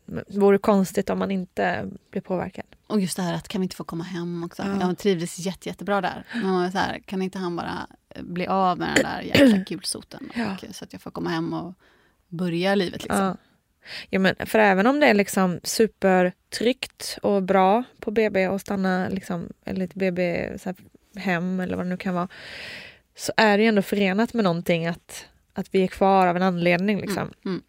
[0.06, 2.66] det vore konstigt om man inte blir påverkad.
[2.88, 4.64] Och just det här att kan vi inte få komma hem också.
[4.64, 4.88] Ja.
[4.88, 6.24] Jag trivdes jätte, jättebra där.
[6.34, 10.30] Men så här, kan inte han bara eh, bli av med den där jäkla kulsoten?
[10.36, 10.58] Ja.
[10.72, 11.74] Så att jag får komma hem och
[12.28, 13.26] börja livet liksom.
[13.26, 13.38] Ja.
[14.10, 19.10] Ja, men för även om det är liksom supertryggt och bra på BB och stanna
[19.10, 20.76] liksom, eller ett BB så här,
[21.16, 22.28] hem eller vad det nu kan vara
[23.16, 26.44] så är det ju ändå förenat med någonting att, att vi är kvar av en
[26.44, 27.02] anledning.
[27.02, 27.32] Liksom.
[27.46, 27.62] Mm.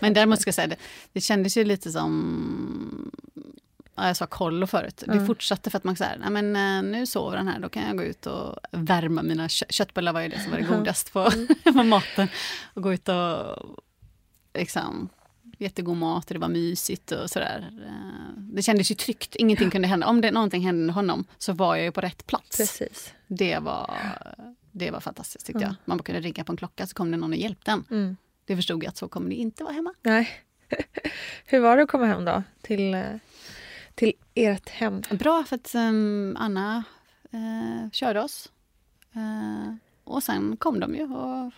[0.00, 0.76] Men däremot ska jag säga, det,
[1.12, 3.10] det kändes ju lite som...
[3.94, 5.02] Ja, jag sa kollo förut.
[5.06, 5.26] Det Ja.
[5.26, 7.96] fortsatte för att man sa nej men eh, nu sover den här, då kan jag
[7.96, 10.76] gå ut och värma mina kö- köttbullar var ju det som var det Ja.
[10.78, 11.30] godaste på,
[11.72, 12.28] på maten.
[12.74, 13.56] Och gå ut och
[14.54, 15.08] liksom,
[15.58, 17.70] jättegod mat och det var mysigt och sådär.
[17.86, 20.06] Eh, Det kändes ju tryggt, ingenting kunde hända.
[20.06, 22.56] Om det någonting hände honom så var jag ju på rätt plats.
[22.56, 23.14] Precis.
[23.26, 23.94] Det var,
[24.72, 25.68] det var fantastiskt tyckte Ja.
[25.68, 25.74] jag.
[25.84, 27.84] Man kunde ringa på en klocka så kom det någon och hjälpte en.
[27.90, 28.16] Mm.
[28.44, 29.94] Det förstod jag att så kommer det inte vara hemma.
[30.02, 30.28] Nej.
[31.44, 32.42] Hur var det att komma hem då?
[32.62, 33.04] Till, eh,
[33.94, 35.02] till ert hem?
[35.10, 36.84] Bra för att ehm, Anna
[37.30, 38.52] eh, körde oss.
[39.14, 41.02] Eh, och sen kom de ju.
[41.14, 41.52] Och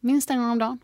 [0.00, 0.78] minst en gång om dagen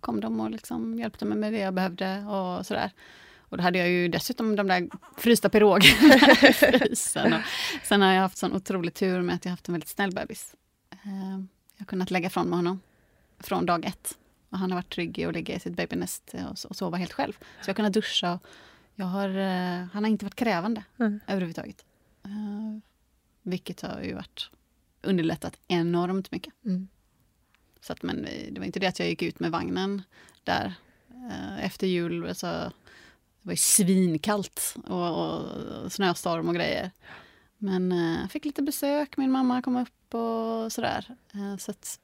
[0.00, 2.90] kom de och liksom hjälpte mig med det jag behövde och sådär.
[3.38, 6.14] Och då hade jag ju dessutom de där frysta pirogerna
[6.48, 7.32] i frysen.
[7.32, 7.40] Och
[7.82, 10.54] sen har jag haft sån otrolig tur med att jag haft en väldigt snäll bebis.
[10.90, 11.30] Eh,
[11.76, 12.80] jag har kunnat lägga från mig honom
[13.38, 14.18] från dag ett.
[14.50, 16.34] Och han har varit trygg i att ligga i sitt babynest
[16.68, 17.32] och, sova helt själv.
[17.32, 18.38] Så jag har kunnat duscha.
[18.94, 21.20] Jag har, eh, han har inte varit krävande Mm.
[21.26, 21.84] överhuvudtaget.
[22.26, 22.78] Uh,
[23.42, 24.50] vilket har ju varit
[25.02, 26.54] underlättat enormt mycket.
[26.64, 26.88] Mm.
[27.80, 30.02] Så att, men det var inte det att jag gick ut med vagnen
[30.44, 30.74] där
[31.30, 32.28] eh, efter jul.
[32.28, 32.46] Alltså,
[33.42, 35.44] det var ju svinkallt och, och,
[35.84, 36.90] och snöstorm och grejer.
[37.58, 41.16] Men eh, jag fick lite besök, min mamma kom upp och sådär.
[41.34, 42.00] Eh, så att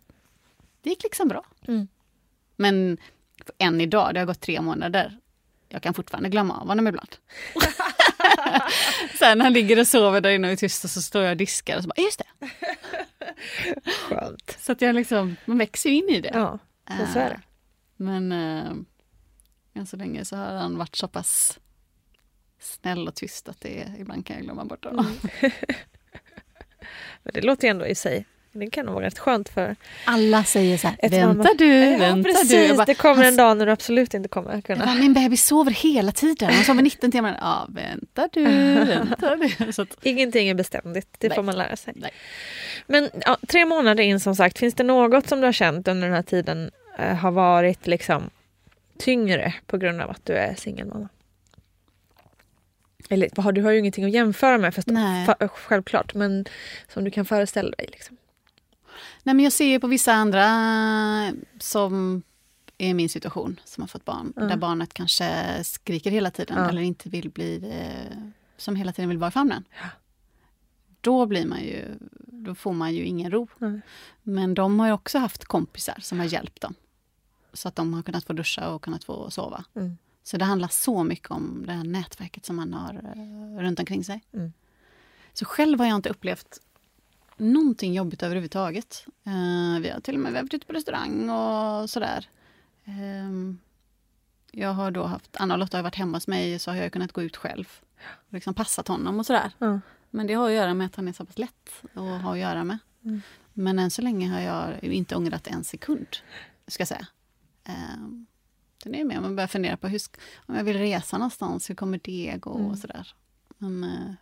[0.82, 1.44] det gick liksom bra.
[1.68, 1.88] Mm.
[2.56, 2.98] Men
[3.58, 5.18] än idag, det har gått tre månader,
[5.68, 7.16] jag kan fortfarande glömma av honom ibland.
[9.18, 11.36] Sen han ligger och sover där inne och är tyst och så står jag och
[11.36, 12.50] diskar och så bara, just det.
[13.90, 14.56] Skönt.
[14.60, 16.30] Så att jag liksom, man växer ju in i det.
[16.34, 16.58] Ja,
[16.98, 17.40] så, så är det.
[17.96, 18.72] Men äh,
[19.74, 21.58] än så länge så har han varit så pass
[22.58, 25.06] snäll och tyst att det ibland kan jag glömma bort honom.
[25.40, 25.52] Mm.
[27.22, 28.26] Men det låter ju ändå i sig,
[28.60, 31.98] det kan nog vara rätt skönt för Alla säger så här, vänta mamma- du, ja,
[31.98, 32.74] vänta precis, du.
[32.76, 34.86] Bara, det kommer en "Han dag när du absolut inte kommer kunna.
[34.86, 36.50] bara, min bebis sover hela tiden.
[36.54, 37.38] Han sover 19 timmar.
[37.40, 38.44] Ja, vänta du,
[38.84, 39.72] vänta du.
[39.72, 41.34] Så att, Ingenting är beständigt, det Nej.
[41.36, 41.92] får man lära sig.
[41.96, 42.10] Nej.
[42.86, 46.06] Men ja, tre månader in som sagt, finns det något som du har känt under
[46.06, 48.30] den här tiden eh, har varit liksom
[48.98, 51.08] tyngre på grund av att du är singelmamma?
[53.08, 55.26] Eller du har ju ingenting att jämföra med först, Nej.
[55.26, 56.44] fa- självklart, men
[56.88, 57.86] som du kan föreställa dig.
[57.92, 58.16] Liksom.
[59.26, 60.44] Nej, men jag ser ju på vissa andra
[61.58, 62.22] som
[62.78, 64.32] är min situation, som har fått barn.
[64.36, 64.42] Ja.
[64.42, 66.68] Där barnet kanske skriker hela tiden Ja.
[66.68, 68.18] eller inte vill bli, eh,
[68.56, 69.64] som hela tiden vill vara i famnen.
[71.00, 73.48] Då blir man ju, då får man ju ingen ro.
[73.58, 73.80] Nej.
[74.22, 76.74] Men de har ju också haft kompisar som har hjälpt dem.
[77.52, 79.64] Så att de har kunnat få duscha och kunnat få sova.
[79.74, 79.96] Mm.
[80.22, 84.04] Så det handlar så mycket om det här nätverket som man har eh, runt omkring
[84.04, 84.24] sig.
[84.32, 84.52] Mm.
[85.32, 86.60] Så själv har jag inte upplevt
[87.36, 89.04] någonting jobbigt överhuvudtaget.
[89.24, 92.28] Eh, vi har till och med varit ute på restaurang och sådär.
[92.84, 93.58] Ehm,
[94.50, 96.92] jag har då haft, Anna och Lotta har varit hemma hos mig så har jag
[96.92, 97.80] kunnat gå ut själv.
[98.10, 99.50] Och liksom passat honom och sådär.
[99.58, 99.80] Ja.
[100.10, 102.38] Men det har att göra med att han är så pass lätt att ha att
[102.38, 102.78] göra med.
[103.04, 103.22] Mm.
[103.52, 106.06] Men än så länge har jag inte ångrat en sekund,
[106.66, 107.06] ska jag säga.
[107.68, 108.26] Um,
[108.84, 110.00] den är med om man börjar fundera på hur,
[110.36, 112.70] om jag vill resa någonstans, hur kommer det gå Mm.
[112.70, 113.14] och sådär.
[113.58, 114.14] Men eh,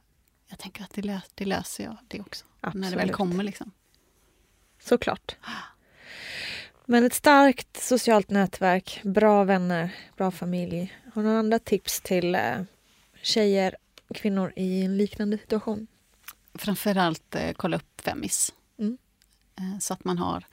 [0.49, 2.45] jag tänker att det, lö- det löser jag det också.
[2.75, 3.17] När det väl Absolut.
[3.17, 3.71] kommer liksom.
[4.81, 5.37] Såklart.
[6.87, 10.99] Men ett starkt socialt nätverk, bra vänner, bra familj.
[11.15, 12.57] Har du några andra tips till eh,
[13.23, 13.77] tjejer,
[14.15, 15.87] kvinnor i en liknande situation?
[16.55, 18.55] Framförallt eh, kolla upp Femmis.
[18.79, 18.99] Mm.
[19.57, 20.47] Eh, så att man har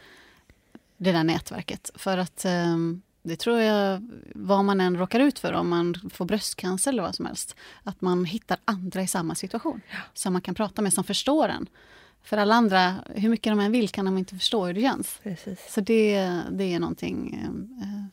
[0.98, 1.92] det där nätverket.
[1.96, 2.78] För att eh,
[3.24, 7.16] det tror jag, vad man än råkar ut för, om man får bröstcancer eller vad
[7.16, 9.82] som helst, att man hittar andra i samma situation.
[10.14, 11.68] Som man kan prata med, som förstår en.
[12.24, 15.20] För alla andra, hur mycket de än vill, kan de inte förstå hur det känns.
[15.24, 15.74] Precis.
[15.74, 17.40] Så det, det är någonting
[17.82, 18.04] eh,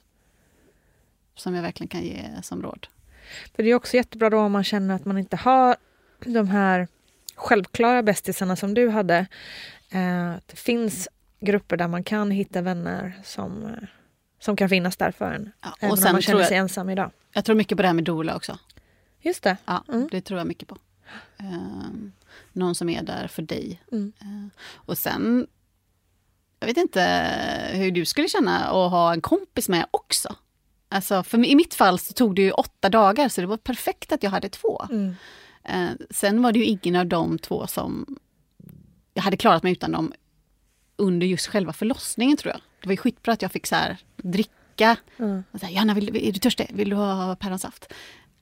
[1.34, 2.86] som jag verkligen kan ge som råd.
[3.56, 5.76] För det är också jättebra då om man känner att man inte har
[6.24, 6.88] de här
[7.34, 9.16] självklara bästisarna som du hade.
[9.90, 11.08] Eh, det finns
[11.40, 13.72] grupper där man kan hitta vänner som, eh,
[14.40, 15.52] som kan finnas där för en.
[15.60, 17.10] Ja, även och om sen man tror känner jag- sig ensam idag.
[17.32, 18.58] Jag tror mycket på det här med doula också.
[19.20, 19.56] Just det.
[19.64, 20.08] Ja, Mm.
[20.10, 20.76] det tror jag mycket på.
[21.38, 22.12] Ehm,
[22.52, 23.82] Någon som är där för dig.
[23.92, 24.12] Mm.
[24.20, 25.46] Eh, och sen,
[26.60, 27.02] jag vet inte
[27.72, 30.36] hur du skulle känna att ha en kompis med också.
[30.88, 34.12] Alltså, för i mitt fall så tog det ju åtta dagar, så det var perfekt
[34.12, 34.86] att jag hade två.
[34.90, 35.14] Mm.
[35.64, 38.18] Eh, sen var det ju ingen av de två som...
[39.14, 40.12] Jag hade klarat mig utan dem
[40.96, 42.60] under just själva förlossningen tror jag.
[42.80, 44.96] Det var ju skitbra att jag fick så här, dricka.
[45.18, 45.44] Mm.
[45.50, 46.70] Och så här, Janna, vill, är du törstig?
[46.74, 47.92] Vill du ha päronsaft?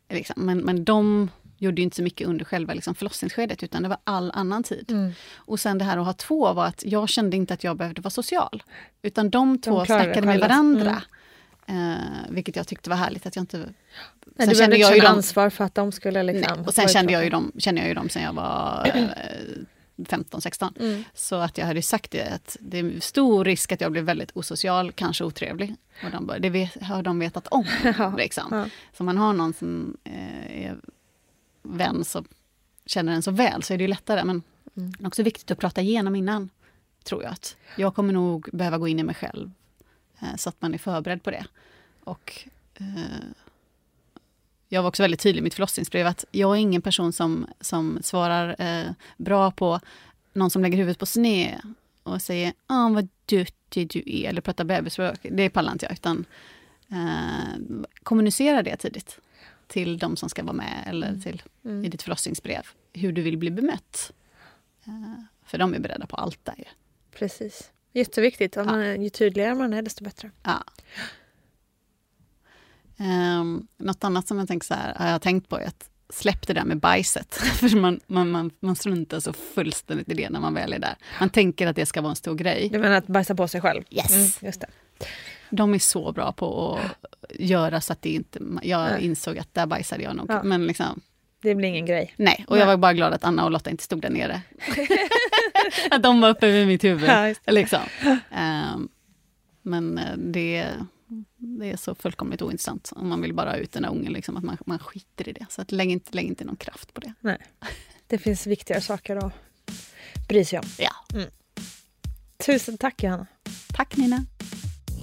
[0.08, 0.46] Liksom.
[0.46, 4.30] Men, men de gjorde inte så mycket under själva liksom, förlossningsskedet utan det var all
[4.34, 4.90] annan tid.
[4.90, 5.12] Mm.
[5.34, 8.00] Och sen det här att ha två var att jag kände inte att jag behövde
[8.00, 8.62] vara social.
[9.02, 11.02] Utan de två det snackade med varandra.
[11.68, 11.94] Eh,
[12.28, 13.68] vilket jag tyckte var härligt att jag inte...
[14.36, 16.56] Nej, du kände jag ju dem- ansvar för att de skulle liksom...
[16.56, 19.04] Nej, och sen kände jag ju dem, känner jag ju dem sen jag var eh,
[19.96, 20.80] 15-16.
[20.80, 21.04] Mm.
[21.14, 24.30] Så att jag hade sagt det, att det är stor risk att jag blir väldigt
[24.34, 25.74] osocial, kanske otrevlig.
[26.04, 27.66] Och de bara, det vet, har de vetat om.
[28.18, 28.44] liksom.
[28.50, 28.64] ja.
[28.96, 30.45] Så man har någon som eh,
[31.68, 32.24] vän som
[32.86, 34.24] känner en så väl så är det ju lättare.
[34.24, 34.42] Men
[34.76, 34.92] Mm.
[35.04, 36.50] också viktigt att prata igenom innan,
[37.04, 37.32] tror jag.
[37.32, 39.50] att Jag kommer nog behöva gå in i mig själv,
[40.20, 41.46] eh, så att man är förberedd på det.
[42.04, 43.24] Och eh,
[44.68, 47.98] jag var också väldigt tydlig i mitt förlossningsbrev att jag är ingen person som, som
[48.02, 49.80] svarar eh, bra på
[50.32, 51.60] någon som lägger huvudet på sned
[52.02, 55.18] och säger ah, vad duktig du är, eller pratar bebisspråk.
[55.22, 56.24] Det pallar inte jag, utan
[56.90, 59.18] eh, kommunicera det tidigt
[59.66, 61.84] till de som ska vara med eller till, Mm.
[61.84, 62.62] i ditt förlossningsbrev,
[62.92, 64.12] hur du vill bli bemött.
[64.84, 64.92] Eh,
[65.44, 66.64] för de är beredda på allt där ju.
[67.18, 67.70] Precis.
[67.92, 68.56] Jätteviktigt.
[68.56, 70.30] Om man, är- ju tydligare man är desto bättre.
[70.42, 70.64] Ja.
[72.98, 76.46] Um, något annat som jag tänker så här, har jag tänkt på är att släpp
[76.46, 77.34] det där med bajset.
[77.34, 80.96] För man, man, man, man struntar så fullständigt i det när man väl är där.
[81.20, 82.68] Man tänker att det ska vara en stor grej.
[82.72, 83.82] Du menar att bajsa på sig själv?
[83.90, 84.12] Yes.
[84.14, 84.66] Mm, just det.
[85.50, 88.40] De är så bra på att göra så att det inte...
[88.62, 89.04] Jag Nej.
[89.04, 90.30] insåg att där bajsade jag nog.
[90.30, 90.42] Ja.
[90.42, 91.00] Men liksom,
[91.42, 92.14] Det blir ingen grej.
[92.16, 92.44] nej.
[92.48, 94.42] Och jag var bara glad att Anna och Lotta inte stod där nere.
[95.90, 97.08] att de var uppe vid mitt huvud.
[97.10, 97.52] Ja, just det.
[97.52, 97.80] liksom.
[98.30, 98.88] Ehm,
[99.62, 100.66] men eh, det,
[101.36, 102.92] det är så fullkomligt ointressant.
[102.96, 105.32] Om man vill bara ha ut den här ungen, liksom, att man, man skiter i
[105.32, 105.46] det.
[105.50, 107.12] Så att lägg, inte, lägg inte någon kraft på det.
[107.20, 107.38] Nej.
[108.06, 109.32] Det finns viktigare saker att
[110.28, 110.64] bry sig om.
[110.78, 110.90] Ja.
[111.14, 111.30] Mm.
[112.46, 113.26] Tusen tack Johanna.
[113.68, 114.24] Tack Nina.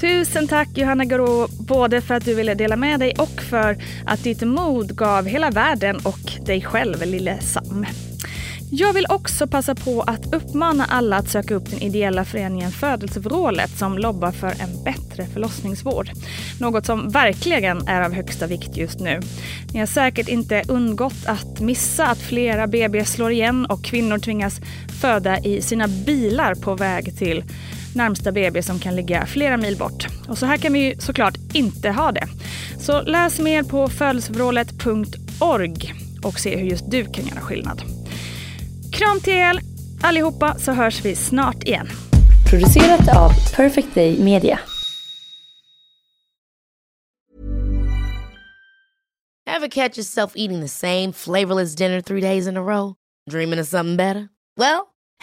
[0.04, 4.24] Tusen tack Johanna Garå, både för att du ville dela med dig och för att
[4.24, 7.86] ditt mod gav hela världen och dig själv, lille Sam.
[8.72, 13.78] Jag vill också passa på att uppmana alla att söka upp den ideella föreningen Födelsevrålet
[13.78, 16.10] som lobbar för en bättre förlossningsvård.
[16.60, 19.20] Något som verkligen är av högsta vikt just nu.
[19.74, 24.62] Ni har säkert inte undgått att missa att flera BB slår igen och kvinnor tvingas
[25.02, 27.44] föda i sina bilar på väg till
[27.96, 30.08] närmsta BB som kan ligga flera mil bort.
[30.28, 32.28] Och så här kan vi ju såklart inte ha det.
[32.80, 37.82] Så läs mer på födelsevrålet.org och se hur just du kan göra skillnad.
[38.94, 39.60] Kram till er
[40.02, 41.88] allihopa så hörs vi snart igen.
[42.50, 44.60] Producerat av Perfect Day Media.
[49.56, 52.96] Ever catch yourself eating the same flavorless dinner three days in a row?
[53.30, 54.30] Dreaming of something better?
[54.58, 54.93] Well,